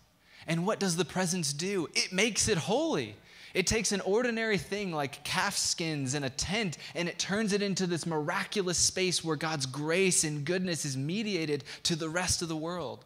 And 0.47 0.65
what 0.65 0.79
does 0.79 0.95
the 0.95 1.05
presence 1.05 1.53
do? 1.53 1.89
It 1.93 2.13
makes 2.13 2.47
it 2.47 2.57
holy. 2.57 3.15
It 3.55 3.67
takes 3.67 3.93
an 3.93 4.01
ordinary 4.01 4.57
thing 4.57 4.91
like 4.91 5.23
calf 5.23 5.55
skins 5.55 6.13
and 6.13 6.25
a 6.25 6.29
tent 6.29 6.77
and 6.93 7.07
it 7.07 7.17
turns 7.17 7.53
it 7.53 7.61
into 7.61 7.87
this 7.87 8.05
miraculous 8.05 8.77
space 8.77 9.23
where 9.23 9.37
God's 9.37 9.65
grace 9.65 10.25
and 10.25 10.43
goodness 10.43 10.83
is 10.83 10.97
mediated 10.97 11.63
to 11.83 11.95
the 11.95 12.09
rest 12.09 12.41
of 12.41 12.49
the 12.49 12.55
world. 12.55 13.05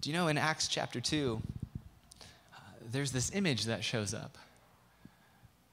Do 0.00 0.08
you 0.08 0.16
know 0.16 0.28
in 0.28 0.38
Acts 0.38 0.68
chapter 0.68 1.00
2, 1.00 1.42
uh, 2.20 2.56
there's 2.92 3.10
this 3.10 3.32
image 3.34 3.64
that 3.64 3.82
shows 3.82 4.14
up. 4.14 4.38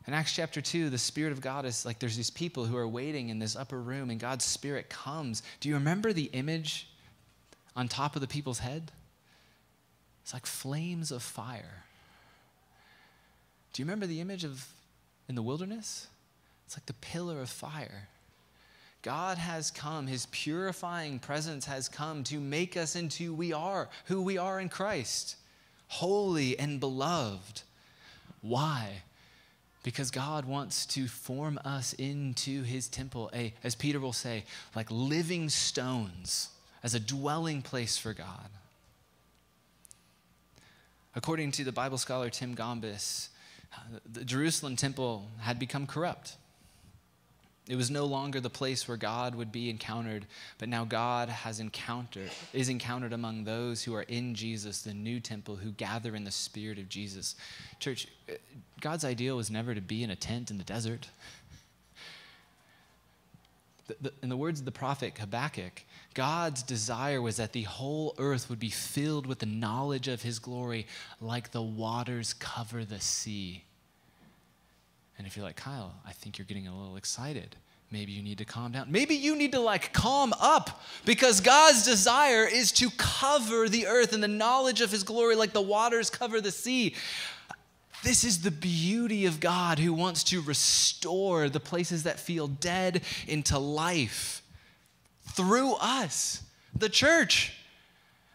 In 0.07 0.15
Acts 0.15 0.33
chapter 0.33 0.59
2, 0.59 0.89
the 0.89 0.97
Spirit 0.97 1.31
of 1.31 1.41
God 1.41 1.65
is 1.65 1.85
like 1.85 1.99
there's 1.99 2.17
these 2.17 2.31
people 2.31 2.65
who 2.65 2.75
are 2.77 2.87
waiting 2.87 3.29
in 3.29 3.37
this 3.37 3.55
upper 3.55 3.79
room 3.79 4.09
and 4.09 4.19
God's 4.19 4.43
Spirit 4.43 4.89
comes. 4.89 5.43
Do 5.59 5.69
you 5.69 5.75
remember 5.75 6.13
the 6.13 6.31
image 6.33 6.87
on 7.75 7.87
top 7.87 8.15
of 8.15 8.21
the 8.21 8.27
people's 8.27 8.57
head? 8.57 8.91
It's 10.29 10.33
like 10.35 10.45
flames 10.45 11.11
of 11.11 11.23
fire. 11.23 11.85
Do 13.73 13.81
you 13.81 13.85
remember 13.87 14.05
the 14.05 14.21
image 14.21 14.43
of 14.43 14.67
in 15.27 15.33
the 15.33 15.41
wilderness? 15.41 16.05
It's 16.67 16.77
like 16.77 16.85
the 16.85 16.93
pillar 16.93 17.41
of 17.41 17.49
fire. 17.49 18.09
God 19.01 19.39
has 19.39 19.71
come, 19.71 20.05
his 20.05 20.27
purifying 20.27 21.17
presence 21.17 21.65
has 21.65 21.89
come 21.89 22.23
to 22.25 22.39
make 22.39 22.77
us 22.77 22.95
into 22.95 23.33
we 23.33 23.53
are, 23.53 23.89
who 24.05 24.21
we 24.21 24.37
are 24.37 24.59
in 24.59 24.69
Christ, 24.69 25.35
holy 25.87 26.59
and 26.59 26.79
beloved. 26.79 27.63
Why? 28.41 29.01
Because 29.81 30.11
God 30.11 30.45
wants 30.45 30.85
to 30.85 31.07
form 31.07 31.59
us 31.65 31.93
into 31.93 32.61
his 32.61 32.87
temple, 32.87 33.31
a, 33.33 33.51
as 33.63 33.73
Peter 33.73 33.99
will 33.99 34.13
say, 34.13 34.43
like 34.75 34.91
living 34.91 35.49
stones, 35.49 36.49
as 36.83 36.93
a 36.93 36.99
dwelling 36.99 37.63
place 37.63 37.97
for 37.97 38.13
God. 38.13 38.49
According 41.15 41.51
to 41.53 41.63
the 41.63 41.71
Bible 41.71 41.97
scholar 41.97 42.29
Tim 42.29 42.55
Gombis, 42.55 43.29
the 44.11 44.23
Jerusalem 44.23 44.75
temple 44.75 45.27
had 45.39 45.59
become 45.59 45.87
corrupt. 45.87 46.35
It 47.67 47.75
was 47.75 47.91
no 47.91 48.05
longer 48.05 48.39
the 48.39 48.49
place 48.49 48.87
where 48.87 48.97
God 48.97 49.35
would 49.35 49.51
be 49.51 49.69
encountered, 49.69 50.25
but 50.57 50.69
now 50.69 50.85
God 50.85 51.29
has 51.29 51.59
encountered 51.59 52.31
is 52.51 52.67
encountered 52.67 53.13
among 53.13 53.43
those 53.43 53.83
who 53.83 53.93
are 53.93 54.01
in 54.03 54.33
Jesus, 54.33 54.81
the 54.81 54.93
new 54.93 55.19
temple, 55.19 55.55
who 55.55 55.71
gather 55.71 56.15
in 56.15 56.23
the 56.23 56.31
spirit 56.31 56.79
of 56.79 56.89
Jesus. 56.89 57.35
Church, 57.79 58.07
eh, 58.27 58.37
God's 58.81 59.05
ideal 59.05 59.37
was 59.37 59.51
never 59.51 59.75
to 59.75 59.81
be 59.81 60.03
in 60.03 60.09
a 60.09 60.15
tent 60.15 60.49
in 60.49 60.57
the 60.57 60.63
desert. 60.63 61.09
In 64.21 64.29
the 64.29 64.37
words 64.37 64.59
of 64.59 64.65
the 64.65 64.71
prophet 64.71 65.17
Habakkuk, 65.17 65.83
God's 66.13 66.63
desire 66.63 67.21
was 67.21 67.37
that 67.37 67.53
the 67.53 67.63
whole 67.63 68.15
earth 68.17 68.49
would 68.49 68.59
be 68.59 68.69
filled 68.69 69.25
with 69.25 69.39
the 69.39 69.45
knowledge 69.45 70.07
of 70.07 70.21
his 70.21 70.39
glory 70.39 70.87
like 71.21 71.51
the 71.51 71.61
waters 71.61 72.33
cover 72.33 72.85
the 72.85 72.99
sea. 72.99 73.63
And 75.17 75.27
if 75.27 75.35
you're 75.35 75.45
like, 75.45 75.57
Kyle, 75.57 75.95
I 76.07 76.13
think 76.13 76.37
you're 76.37 76.45
getting 76.45 76.67
a 76.67 76.77
little 76.77 76.95
excited. 76.95 77.55
Maybe 77.91 78.11
you 78.11 78.21
need 78.21 78.37
to 78.37 78.45
calm 78.45 78.71
down. 78.71 78.91
Maybe 78.91 79.15
you 79.15 79.35
need 79.35 79.51
to 79.53 79.59
like 79.59 79.91
calm 79.93 80.33
up 80.39 80.81
because 81.05 81.41
God's 81.41 81.83
desire 81.83 82.45
is 82.45 82.71
to 82.73 82.89
cover 82.91 83.67
the 83.67 83.87
earth 83.87 84.13
in 84.13 84.21
the 84.21 84.27
knowledge 84.27 84.81
of 84.81 84.91
his 84.91 85.03
glory 85.03 85.35
like 85.35 85.53
the 85.53 85.61
waters 85.61 86.09
cover 86.09 86.39
the 86.39 86.51
sea. 86.51 86.95
This 88.03 88.23
is 88.23 88.41
the 88.41 88.51
beauty 88.51 89.25
of 89.25 89.39
God 89.39 89.77
who 89.79 89.93
wants 89.93 90.23
to 90.25 90.41
restore 90.41 91.49
the 91.49 91.59
places 91.59 92.03
that 92.03 92.19
feel 92.19 92.47
dead 92.47 93.01
into 93.27 93.59
life 93.59 94.41
through 95.33 95.73
us, 95.75 96.43
the 96.73 96.89
church. 96.89 97.53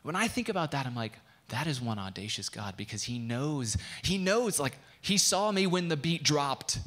When 0.02 0.16
I 0.16 0.28
think 0.28 0.48
about 0.48 0.72
that, 0.72 0.86
I'm 0.86 0.94
like, 0.94 1.18
that 1.48 1.66
is 1.66 1.80
one 1.80 1.98
audacious 1.98 2.48
God 2.48 2.76
because 2.76 3.04
he 3.04 3.18
knows, 3.18 3.76
he 4.02 4.18
knows, 4.18 4.58
like, 4.58 4.76
he 5.00 5.18
saw 5.18 5.50
me 5.50 5.66
when 5.66 5.88
the 5.88 5.96
beat 5.96 6.22
dropped. 6.22 6.78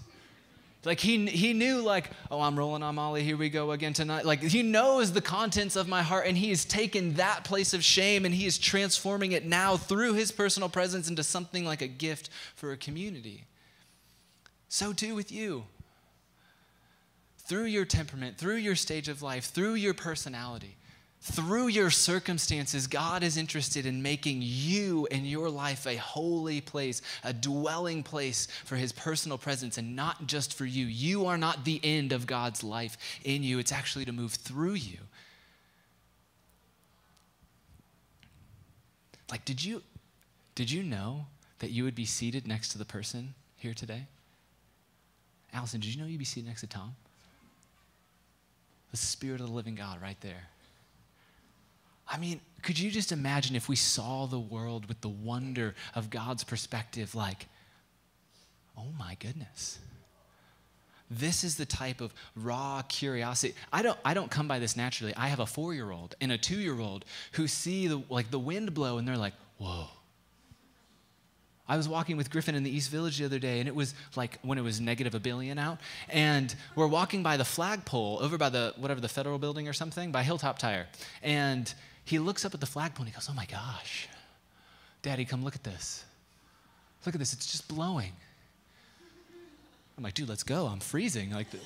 Like 0.86 1.00
he, 1.00 1.26
he 1.26 1.54
knew, 1.54 1.82
like, 1.82 2.12
oh, 2.32 2.40
I'm 2.40 2.58
rolling 2.58 2.84
on 2.84 2.96
Molly, 2.96 3.24
here 3.24 3.36
we 3.36 3.50
go 3.50 3.72
again 3.72 3.94
tonight. 3.94 4.26
Like 4.26 4.42
he 4.42 4.64
knows 4.64 5.12
the 5.12 5.22
contents 5.22 5.76
of 5.76 5.88
my 5.88 6.02
heart, 6.02 6.28
and 6.28 6.38
he 6.38 6.50
has 6.50 6.64
taken 6.64 7.16
that 7.16 7.44
place 7.44 7.74
of 7.74 7.84
shame 7.84 8.26
and 8.26 8.34
he 8.34 8.46
is 8.46 8.58
transforming 8.58 9.32
it 9.32 9.46
now 9.46 9.76
through 9.76 10.14
his 10.14 10.32
personal 10.32 10.70
presence 10.70 11.10
into 11.10 11.24
something 11.24 11.66
like 11.66 11.82
a 11.82 11.88
gift 11.88 12.30
for 12.56 12.72
a 12.72 12.78
community. 12.78 13.46
So 14.70 14.94
too 14.94 15.16
with 15.16 15.32
you. 15.32 15.66
Through 17.38 17.66
your 17.66 17.86
temperament, 17.86 18.38
through 18.38 18.58
your 18.58 18.76
stage 18.76 19.08
of 19.08 19.22
life, 19.22 19.46
through 19.46 19.76
your 19.76 19.94
personality, 19.94 20.76
through 21.20 21.68
your 21.68 21.90
circumstances, 21.90 22.88
God 22.88 23.24
is 23.24 23.38
interested 23.38 23.86
in 23.86 24.02
making 24.02 24.40
you 24.42 25.08
and 25.12 25.28
your 25.28 25.50
life 25.50 25.86
a 25.86 25.96
holy 25.98 26.62
place, 26.62 27.02
a 27.24 27.34
dwelling 27.34 28.04
place 28.04 28.48
for 28.66 28.76
His 28.76 28.92
personal 28.92 29.38
presence, 29.38 29.78
and 29.78 29.96
not 29.96 30.28
just 30.28 30.54
for 30.54 30.66
you. 30.66 30.86
You 30.86 31.26
are 31.26 31.38
not 31.38 31.66
the 31.66 31.82
end 31.84 32.12
of 32.14 32.28
God's 32.28 32.64
life 32.64 32.98
in 33.24 33.44
you, 33.44 33.60
it's 33.60 33.72
actually 33.72 34.06
to 34.06 34.12
move 34.12 34.34
through 34.34 34.74
you. 34.74 35.00
Like, 39.30 39.44
did 39.44 39.64
you, 39.64 39.84
did 40.56 40.72
you 40.72 40.84
know 40.84 41.26
that 41.60 41.72
you 41.72 41.84
would 41.84 41.96
be 41.96 42.06
seated 42.06 42.48
next 42.48 42.70
to 42.70 42.78
the 42.78 42.86
person 42.86 43.34
here 43.58 43.74
today? 43.74 44.06
Allison, 45.54 45.82
did 45.82 45.94
you 45.94 46.02
know 46.02 46.08
you'd 46.08 46.20
be 46.20 46.26
seated 46.26 46.48
next 46.48 46.62
to 46.62 46.68
Tom? 46.68 46.96
The 48.92 48.98
Spirit 48.98 49.42
of 49.42 49.48
the 49.48 49.54
living 49.54 49.76
God 49.76 50.02
right 50.02 50.20
there. 50.22 50.48
I 52.10 52.18
mean, 52.18 52.40
could 52.62 52.80
you 52.80 52.90
just 52.90 53.12
imagine 53.12 53.56
if 53.56 53.70
we 53.70 53.76
saw 53.76 54.26
the 54.26 54.40
world 54.40 54.88
with 54.88 55.02
the 55.02 55.10
wonder 55.10 55.76
of 55.96 56.10
God's 56.10 56.44
perspective, 56.44 57.16
like, 57.16 57.48
oh 58.78 58.92
my 58.98 59.16
goodness. 59.20 59.80
This 61.10 61.44
is 61.44 61.56
the 61.56 61.66
type 61.66 62.02
of 62.02 62.14
raw 62.36 62.82
curiosity. 62.82 63.56
I 63.72 63.82
don't, 63.82 63.98
I 64.04 64.14
don't 64.14 64.30
come 64.30 64.48
by 64.48 64.60
this 64.60 64.76
naturally. 64.76 65.14
I 65.16 65.28
have 65.28 65.40
a 65.40 65.46
four 65.46 65.74
year 65.74 65.92
old 65.92 66.16
and 66.20 66.32
a 66.32 66.38
two 66.38 66.58
year 66.58 66.80
old 66.80 67.06
who 67.34 67.48
see 67.48 67.88
the, 67.88 68.02
like 68.10 68.30
the 68.30 68.40
wind 68.40 68.74
blow 68.74 68.98
and 68.98 69.08
they're 69.08 69.18
like, 69.18 69.34
whoa. 69.58 69.88
I 71.70 71.76
was 71.76 71.88
walking 71.90 72.16
with 72.16 72.30
Griffin 72.30 72.56
in 72.56 72.64
the 72.64 72.70
East 72.70 72.90
Village 72.90 73.18
the 73.18 73.26
other 73.26 73.40
day, 73.40 73.60
and 73.60 73.68
it 73.68 73.76
was 73.76 73.94
like 74.16 74.40
when 74.42 74.58
it 74.58 74.62
was 74.62 74.80
negative 74.80 75.16
a 75.16 75.20
billion 75.20 75.60
out. 75.60 75.80
And 76.08 76.56
we're 76.76 76.88
walking 76.88 77.24
by 77.24 77.36
the 77.36 77.44
flagpole 77.44 78.20
over 78.22 78.38
by 78.38 78.48
the 78.48 78.74
whatever 78.78 79.02
the 79.02 79.10
federal 79.10 79.38
building 79.38 79.68
or 79.68 79.74
something 79.74 80.14
by 80.14 80.24
Hilltop 80.24 80.60
Tire. 80.60 80.88
And 81.22 81.74
he 82.10 82.20
looks 82.20 82.46
up 82.46 82.54
at 82.54 82.60
the 82.60 82.66
flagpole 82.66 83.04
and 83.04 83.10
he 83.10 83.14
goes, 83.14 83.28
Oh 83.30 83.34
my 83.34 83.46
gosh, 83.46 84.08
Daddy, 85.02 85.26
come 85.26 85.44
look 85.44 85.56
at 85.56 85.64
this. 85.64 86.04
Look 87.06 87.16
at 87.16 87.20
this, 87.20 87.34
it's 87.34 87.52
just 87.52 87.68
blowing. 87.68 88.12
I'm 89.98 90.04
like, 90.04 90.14
dude, 90.14 90.30
let's 90.30 90.44
go. 90.44 90.68
I'm 90.68 90.80
freezing. 90.80 91.32
Like, 91.32 91.50
the, 91.50 91.60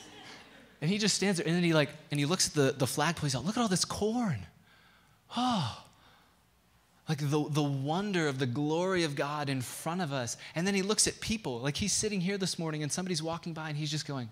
and 0.82 0.89
he 0.89 0.98
just 0.98 1.16
stands 1.16 1.38
there, 1.38 1.46
and 1.46 1.56
then 1.56 1.64
he 1.64 1.74
like, 1.74 1.89
and 2.12 2.20
he 2.20 2.26
looks 2.26 2.48
at 2.48 2.54
the, 2.54 2.72
the 2.78 2.88
flagpole. 2.88 3.24
He's 3.26 3.36
like, 3.36 3.46
look 3.46 3.58
at 3.58 3.62
all 3.62 3.68
this 3.68 3.84
corn. 3.84 4.46
Oh, 5.36 5.84
like 7.10 7.20
the, 7.20 7.46
the 7.50 7.64
wonder 7.64 8.28
of 8.28 8.39
the 8.39 8.46
glory 8.46 9.04
of 9.04 9.16
God 9.16 9.50
in 9.50 9.62
front 9.62 10.02
of 10.02 10.14
us. 10.14 10.38
And 10.56 10.66
then 10.66 10.74
he 10.74 10.82
looks 10.82 11.08
at 11.08 11.20
people. 11.20 11.60
Like 11.60 11.76
he's 11.76 11.94
sitting 11.94 12.22
here 12.22 12.38
this 12.38 12.58
morning, 12.58 12.84
and 12.84 12.92
somebody's 12.92 13.22
walking 13.22 13.54
by, 13.54 13.70
and 13.70 13.78
he's 13.78 13.92
just 13.92 14.08
going. 14.08 14.30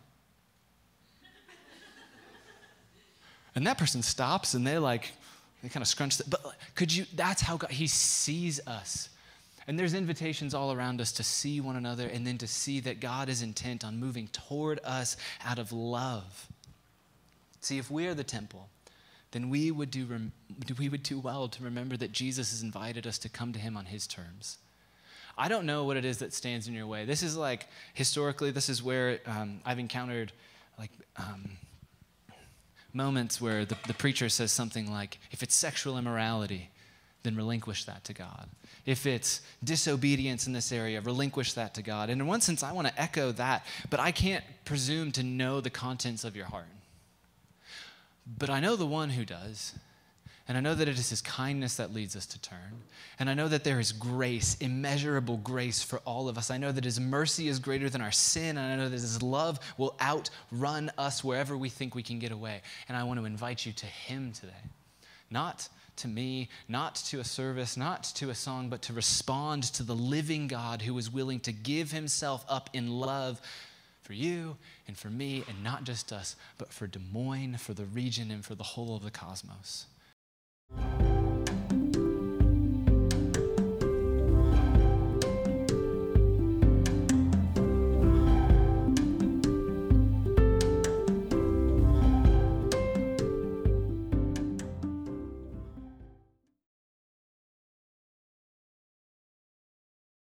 and 3.54 3.68
that 3.68 3.78
person 3.78 4.02
stops, 4.02 4.54
and 4.54 4.66
they 4.66 4.78
like 4.78 5.12
they 5.62 5.70
kind 5.70 5.82
of 5.82 5.88
scrunch 5.88 6.18
that. 6.18 6.30
But 6.30 6.56
could 6.76 6.94
you, 6.94 7.06
that's 7.16 7.42
how 7.42 7.58
God, 7.58 7.72
He 7.72 7.88
sees 7.88 8.66
us. 8.68 9.10
And 9.68 9.78
there's 9.78 9.94
invitations 9.94 10.54
all 10.54 10.72
around 10.72 11.00
us 11.00 11.12
to 11.14 11.24
see 11.24 11.62
one 11.62 11.76
another 11.76 12.08
and 12.08 12.26
then 12.26 12.40
to 12.40 12.48
see 12.48 12.80
that 12.80 13.00
God 13.00 13.30
is 13.30 13.44
intent 13.44 13.86
on 13.86 14.00
moving 14.00 14.28
toward 14.30 14.80
us 14.84 15.16
out 15.46 15.60
of 15.60 15.72
love. 15.72 16.48
See, 17.62 17.78
if 17.78 17.92
we 17.92 18.08
are 18.08 18.16
the 18.16 18.24
temple, 18.24 18.70
then 19.32 19.50
we 19.50 19.70
would 19.70 19.92
do, 19.92 20.08
we 20.80 20.90
would 20.90 21.04
do 21.04 21.20
well 21.20 21.48
to 21.50 21.64
remember 21.64 21.98
that 21.98 22.12
Jesus 22.12 22.50
has 22.50 22.64
invited 22.64 23.06
us 23.06 23.20
to 23.20 23.30
come 23.30 23.54
to 23.54 23.60
him 23.60 23.78
on 23.78 23.86
his 23.86 24.08
terms. 24.08 24.58
I 25.38 25.48
don't 25.48 25.66
know 25.66 25.84
what 25.84 25.98
it 25.98 26.04
is 26.04 26.18
that 26.18 26.34
stands 26.34 26.68
in 26.68 26.74
your 26.74 26.88
way. 26.88 27.06
This 27.06 27.22
is 27.22 27.38
like, 27.38 27.68
historically, 27.94 28.52
this 28.52 28.70
is 28.70 28.82
where 28.82 29.20
um, 29.26 29.62
I've 29.66 29.80
encountered 29.80 30.32
like 30.80 30.92
um, 31.16 31.52
moments 32.94 33.40
where 33.40 33.66
the, 33.66 33.78
the 33.88 33.94
preacher 33.94 34.30
says 34.30 34.52
something 34.52 34.92
like, 34.92 35.20
if 35.32 35.44
it's 35.44 35.56
sexual 35.56 35.98
immorality, 35.98 36.70
then 37.24 37.36
relinquish 37.36 37.86
that 37.86 38.04
to 38.06 38.14
God. 38.14 38.48
If 38.86 39.06
it's 39.06 39.42
disobedience 39.64 40.48
in 40.48 40.54
this 40.54 40.72
area, 40.72 41.02
relinquish 41.02 41.54
that 41.54 41.74
to 41.76 41.82
God. 41.82 42.10
And 42.10 42.22
in 42.22 42.28
one 42.28 42.42
sense, 42.42 42.64
I 42.64 42.72
want 42.72 42.88
to 42.88 43.02
echo 43.02 43.32
that, 43.34 43.66
but 43.90 44.00
I 44.00 44.12
can't 44.12 44.44
presume 44.66 45.12
to 45.14 45.24
know 45.24 45.62
the 45.62 45.70
contents 45.70 46.24
of 46.24 46.36
your 46.36 46.46
heart. 46.46 46.66
But 48.38 48.50
I 48.50 48.60
know 48.60 48.76
the 48.76 48.86
one 48.86 49.10
who 49.10 49.26
does. 49.26 49.74
And 50.50 50.58
I 50.58 50.62
know 50.62 50.74
that 50.74 50.88
it 50.88 50.98
is 50.98 51.12
His 51.12 51.22
kindness 51.22 51.76
that 51.76 51.94
leads 51.94 52.16
us 52.16 52.26
to 52.26 52.42
turn. 52.42 52.82
And 53.20 53.30
I 53.30 53.36
know 53.36 53.48
that 53.48 53.64
there 53.64 53.80
is 53.80 53.92
grace, 53.92 54.58
immeasurable 54.60 55.38
grace 55.38 55.84
for 55.84 56.00
all 56.06 56.28
of 56.28 56.40
us. 56.40 56.50
I 56.50 56.58
know 56.58 56.72
that 56.72 56.84
His 56.84 57.00
mercy 57.00 57.48
is 57.48 57.60
greater 57.60 57.88
than 57.88 58.02
our 58.02 58.12
sin. 58.12 58.58
And 58.58 58.74
I 58.74 58.76
know 58.76 58.90
that 58.90 59.00
His 59.00 59.22
love 59.22 59.60
will 59.78 59.96
outrun 60.02 60.92
us 60.98 61.24
wherever 61.24 61.56
we 61.56 61.70
think 61.70 61.94
we 61.94 62.02
can 62.02 62.18
get 62.18 62.32
away. 62.32 62.62
And 62.88 62.98
I 62.98 63.04
want 63.04 63.20
to 63.20 63.28
invite 63.28 63.64
you 63.64 63.74
to 63.74 63.86
Him 63.86 64.32
today. 64.32 64.52
Not 65.30 65.70
to 65.98 66.08
me, 66.08 66.50
not 66.68 66.96
to 66.96 67.20
a 67.20 67.24
service, 67.24 67.78
not 67.78 68.06
to 68.16 68.32
a 68.32 68.36
song, 68.36 68.70
but 68.70 68.82
to 68.84 68.94
respond 68.94 69.64
to 69.64 69.84
the 69.84 69.96
living 69.96 70.48
God 70.48 70.82
who 70.82 70.98
is 70.98 71.12
willing 71.12 71.42
to 71.42 71.52
give 71.52 71.92
Himself 71.92 72.44
up 72.50 72.72
in 72.74 72.90
love 72.90 73.40
for 74.02 74.14
you 74.14 74.58
and 74.88 74.98
for 74.98 75.10
me, 75.10 75.44
and 75.48 75.64
not 75.64 75.84
just 75.84 76.12
us, 76.12 76.36
but 76.58 76.74
for 76.74 76.88
Des 76.88 76.98
Moines, 76.98 77.58
for 77.58 77.76
the 77.76 77.86
region, 77.86 78.32
and 78.32 78.44
for 78.44 78.56
the 78.56 78.64
whole 78.64 78.96
of 78.96 79.04
the 79.04 79.12
cosmos 79.12 79.86
you 80.72 81.19